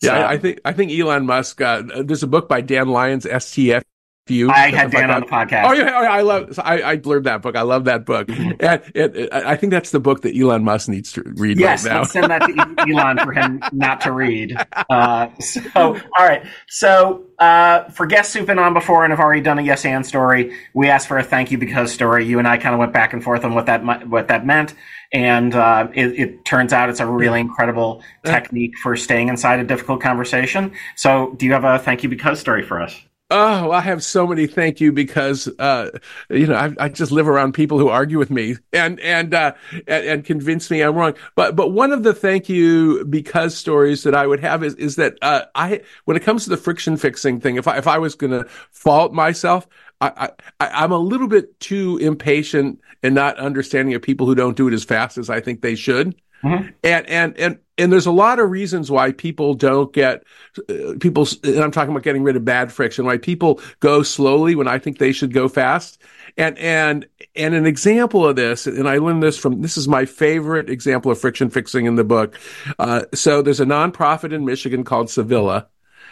[0.00, 1.60] Yeah, So- I, I think I think Elon Musk.
[1.60, 3.82] Uh, there's a book by Dan Lyons, STF.
[4.30, 5.64] I had Dan on the podcast.
[5.64, 6.58] Oh yeah, I love.
[6.62, 7.56] I, I learned that book.
[7.56, 8.52] I love that book, mm-hmm.
[8.60, 11.84] and it, it, I think that's the book that Elon Musk needs to read yes,
[11.84, 12.00] right now.
[12.00, 14.56] let's send that to Elon for him not to read.
[14.90, 16.44] Uh, so, all right.
[16.68, 20.04] So uh, for guests who've been on before and have already done a yes and
[20.04, 22.26] story, we asked for a thank you because story.
[22.26, 24.74] You and I kind of went back and forth on what that what that meant,
[25.12, 29.64] and uh, it, it, turns out it's a really incredible technique for staying inside a
[29.64, 30.72] difficult conversation.
[30.96, 33.00] So, do you have a thank you because story for us?
[33.30, 35.90] Oh, I have so many thank you because uh,
[36.30, 39.52] you know I, I, just live around people who argue with me and and, uh,
[39.86, 41.14] and and convince me I'm wrong.
[41.34, 44.96] But but one of the thank you because stories that I would have is is
[44.96, 47.98] that uh, I when it comes to the friction fixing thing, if I if I
[47.98, 49.68] was going to fault myself,
[50.00, 54.56] I, I I'm a little bit too impatient and not understanding of people who don't
[54.56, 56.16] do it as fast as I think they should.
[56.42, 56.68] Mm-hmm.
[56.82, 60.24] And and and and there's a lot of reasons why people don't get
[60.68, 61.26] uh, people.
[61.44, 63.06] And I'm talking about getting rid of bad friction.
[63.06, 66.02] Why people go slowly when I think they should go fast.
[66.36, 70.04] And and and an example of this, and I learned this from this is my
[70.04, 72.38] favorite example of friction fixing in the book.
[72.78, 75.66] Uh, so there's a nonprofit in Michigan called Civilla,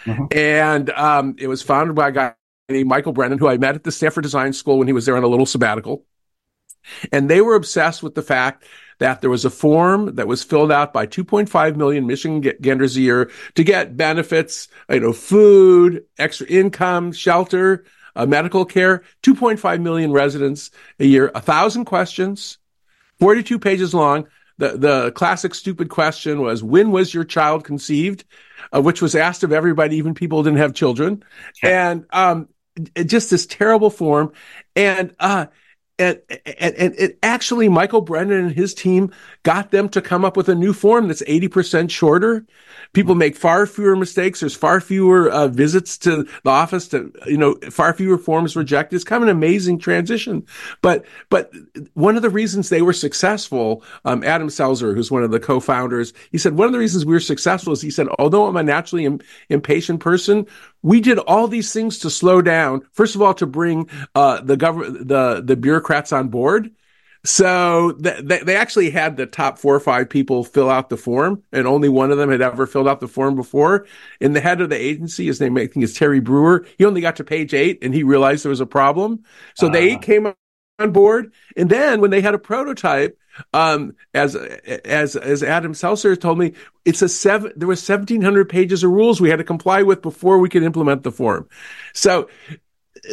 [0.04, 0.24] mm-hmm.
[0.32, 2.34] and um, it was founded by a guy
[2.68, 5.16] named Michael Brennan, who I met at the Stanford Design School when he was there
[5.16, 6.04] on a little sabbatical.
[7.10, 8.64] And they were obsessed with the fact
[8.98, 13.30] that there was a form that was filled out by 2.5 million Michiganders a year
[13.54, 17.84] to get benefits, you know, food, extra income, shelter,
[18.14, 22.58] uh, medical care, 2.5 million residents a year, a thousand questions,
[23.18, 24.26] 42 pages long.
[24.58, 28.24] The, the classic stupid question was, when was your child conceived?
[28.74, 31.22] Uh, which was asked of everybody, even people who didn't have children.
[31.62, 32.48] And, um,
[33.04, 34.32] just this terrible form.
[34.74, 35.46] And, uh,
[35.98, 36.20] and,
[36.58, 39.10] and, and it actually Michael Brennan and his team
[39.44, 42.44] got them to come up with a new form that's 80% shorter.
[42.92, 44.40] People make far fewer mistakes.
[44.40, 48.96] There's far fewer uh, visits to the office to, you know, far fewer forms rejected.
[48.96, 50.46] It's kind of an amazing transition.
[50.82, 51.50] But, but
[51.94, 56.12] one of the reasons they were successful, um, Adam Selzer, who's one of the co-founders,
[56.30, 58.62] he said, one of the reasons we were successful is he said, although I'm a
[58.62, 60.46] naturally Im- impatient person,
[60.86, 62.82] we did all these things to slow down.
[62.92, 66.70] First of all, to bring, uh, the government, the, the bureaucrats on board
[67.26, 71.42] so th- they actually had the top four or five people fill out the form,
[71.52, 73.86] and only one of them had ever filled out the form before.
[74.20, 76.66] And the head of the agency, his name I think is Terry Brewer.
[76.78, 79.24] He only got to page eight, and he realized there was a problem.
[79.56, 79.70] So uh.
[79.70, 80.32] they came
[80.78, 83.18] on board, and then when they had a prototype,
[83.52, 86.52] um, as as as Adam Selzer told me,
[86.84, 87.52] it's a seven.
[87.56, 90.62] There was seventeen hundred pages of rules we had to comply with before we could
[90.62, 91.48] implement the form.
[91.92, 92.28] So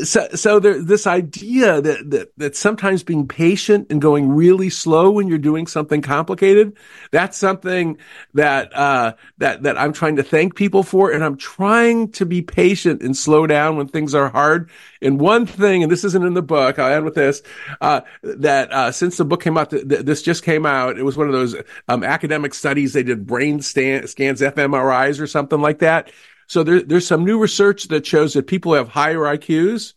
[0.04, 5.12] so, so there, this idea that, that, that sometimes being patient and going really slow
[5.12, 6.76] when you're doing something complicated,
[7.12, 7.98] that's something
[8.34, 11.12] that, uh, that, that I'm trying to thank people for.
[11.12, 14.70] And I'm trying to be patient and slow down when things are hard.
[15.02, 17.42] And one thing, and this isn't in the book, I'll end with this,
[17.82, 20.98] uh, that, uh, since the book came out, th- th- this just came out.
[20.98, 21.56] It was one of those,
[21.88, 22.94] um, academic studies.
[22.94, 26.12] They did brain scans, fMRIs or something like that
[26.48, 29.94] so there, there's some new research that shows that people have higher IQs.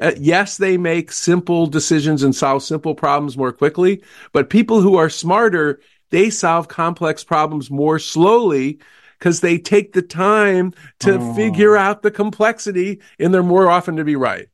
[0.00, 4.02] Uh, yes, they make simple decisions and solve simple problems more quickly,
[4.32, 8.78] but people who are smarter, they solve complex problems more slowly
[9.18, 11.34] because they take the time to oh.
[11.34, 14.48] figure out the complexity and they're more often to be right.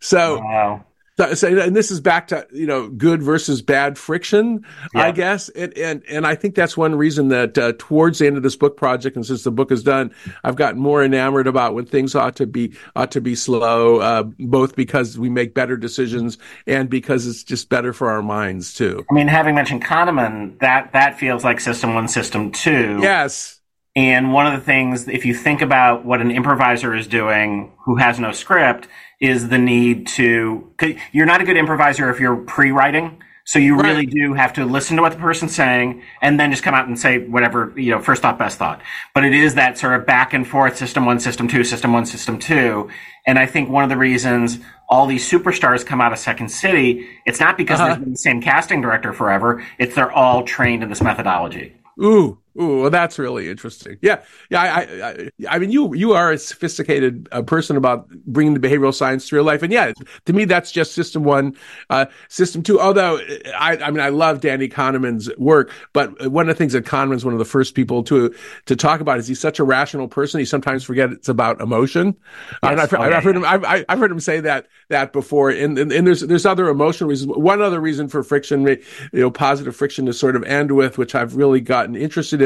[0.00, 0.84] So, wow.
[1.16, 5.06] So, and this is back to you know good versus bad friction, yeah.
[5.06, 8.36] I guess, and, and and I think that's one reason that uh, towards the end
[8.36, 10.12] of this book project, and since the book is done,
[10.44, 14.24] I've gotten more enamored about when things ought to be ought to be slow, uh,
[14.38, 16.36] both because we make better decisions
[16.66, 19.02] and because it's just better for our minds too.
[19.10, 22.98] I mean, having mentioned Kahneman, that that feels like System One, System Two.
[23.00, 23.60] Yes.
[23.94, 27.96] And one of the things, if you think about what an improviser is doing who
[27.96, 28.88] has no script,
[29.20, 30.72] is the need to,
[31.12, 33.22] you're not a good improviser if you're pre-writing.
[33.46, 33.90] So you right.
[33.90, 36.88] really do have to listen to what the person's saying and then just come out
[36.88, 38.82] and say whatever, you know, first thought, best thought.
[39.14, 42.06] But it is that sort of back and forth system one, system two, system one,
[42.06, 42.90] system two.
[43.24, 44.58] And I think one of the reasons
[44.88, 47.90] all these superstars come out of Second City, it's not because uh-huh.
[47.90, 49.64] there's been the same casting director forever.
[49.78, 51.72] It's they're all trained in this methodology.
[52.02, 53.98] Ooh, ooh, well, that's really interesting.
[54.02, 54.62] Yeah, yeah.
[54.62, 58.94] I, I, I mean, you you are a sophisticated uh, person about bringing the behavioral
[58.94, 59.92] science to real life, and yeah,
[60.24, 61.56] to me, that's just system one.
[61.90, 63.18] Uh, system two, although
[63.58, 67.24] I, I mean, I love Danny Kahneman's work, but one of the things that Kahneman's
[67.24, 68.34] one of the first people to
[68.66, 70.38] to talk about is he's such a rational person.
[70.38, 72.58] He sometimes forgets it's about emotion, yes.
[72.62, 75.50] and I've, I've, heard him I've, I've heard him say that that before.
[75.50, 77.36] And, and, and there's there's other emotional reasons.
[77.36, 78.80] One other reason for friction, you
[79.12, 82.45] know, positive friction to sort of end with, which I've really gotten interested in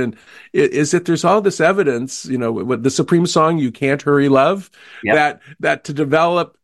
[0.53, 4.29] is that there's all this evidence, you know, with the Supreme song, You Can't Hurry
[4.29, 4.71] Love,
[5.05, 5.15] yep.
[5.17, 6.57] that, that to develop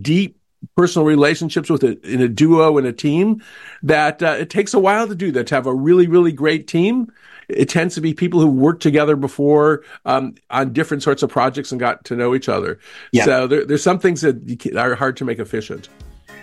[0.00, 0.38] deep
[0.76, 3.42] personal relationships with it in a duo and a team
[3.82, 6.66] that uh, it takes a while to do that to have a really really great
[6.66, 7.12] team
[7.50, 11.70] it tends to be people who worked together before um, on different sorts of projects
[11.70, 12.78] and got to know each other
[13.12, 13.26] Yeah.
[13.26, 15.90] so there, there's some things that you ca- are hard to make efficient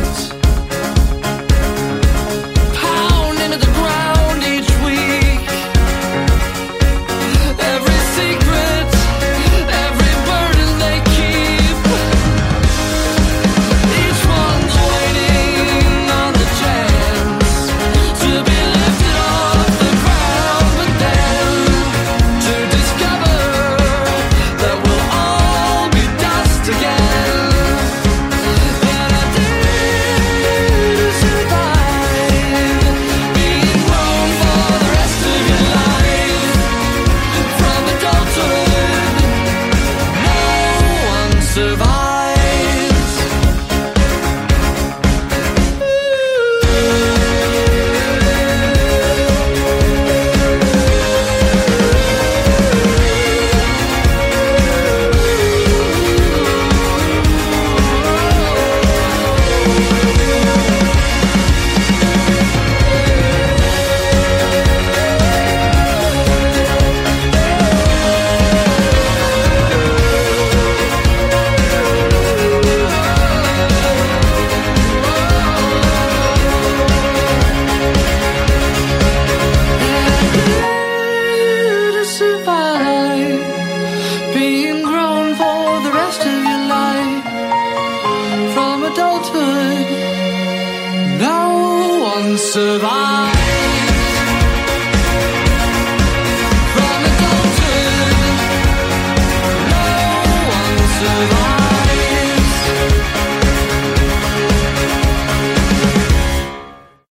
[0.04, 0.43] million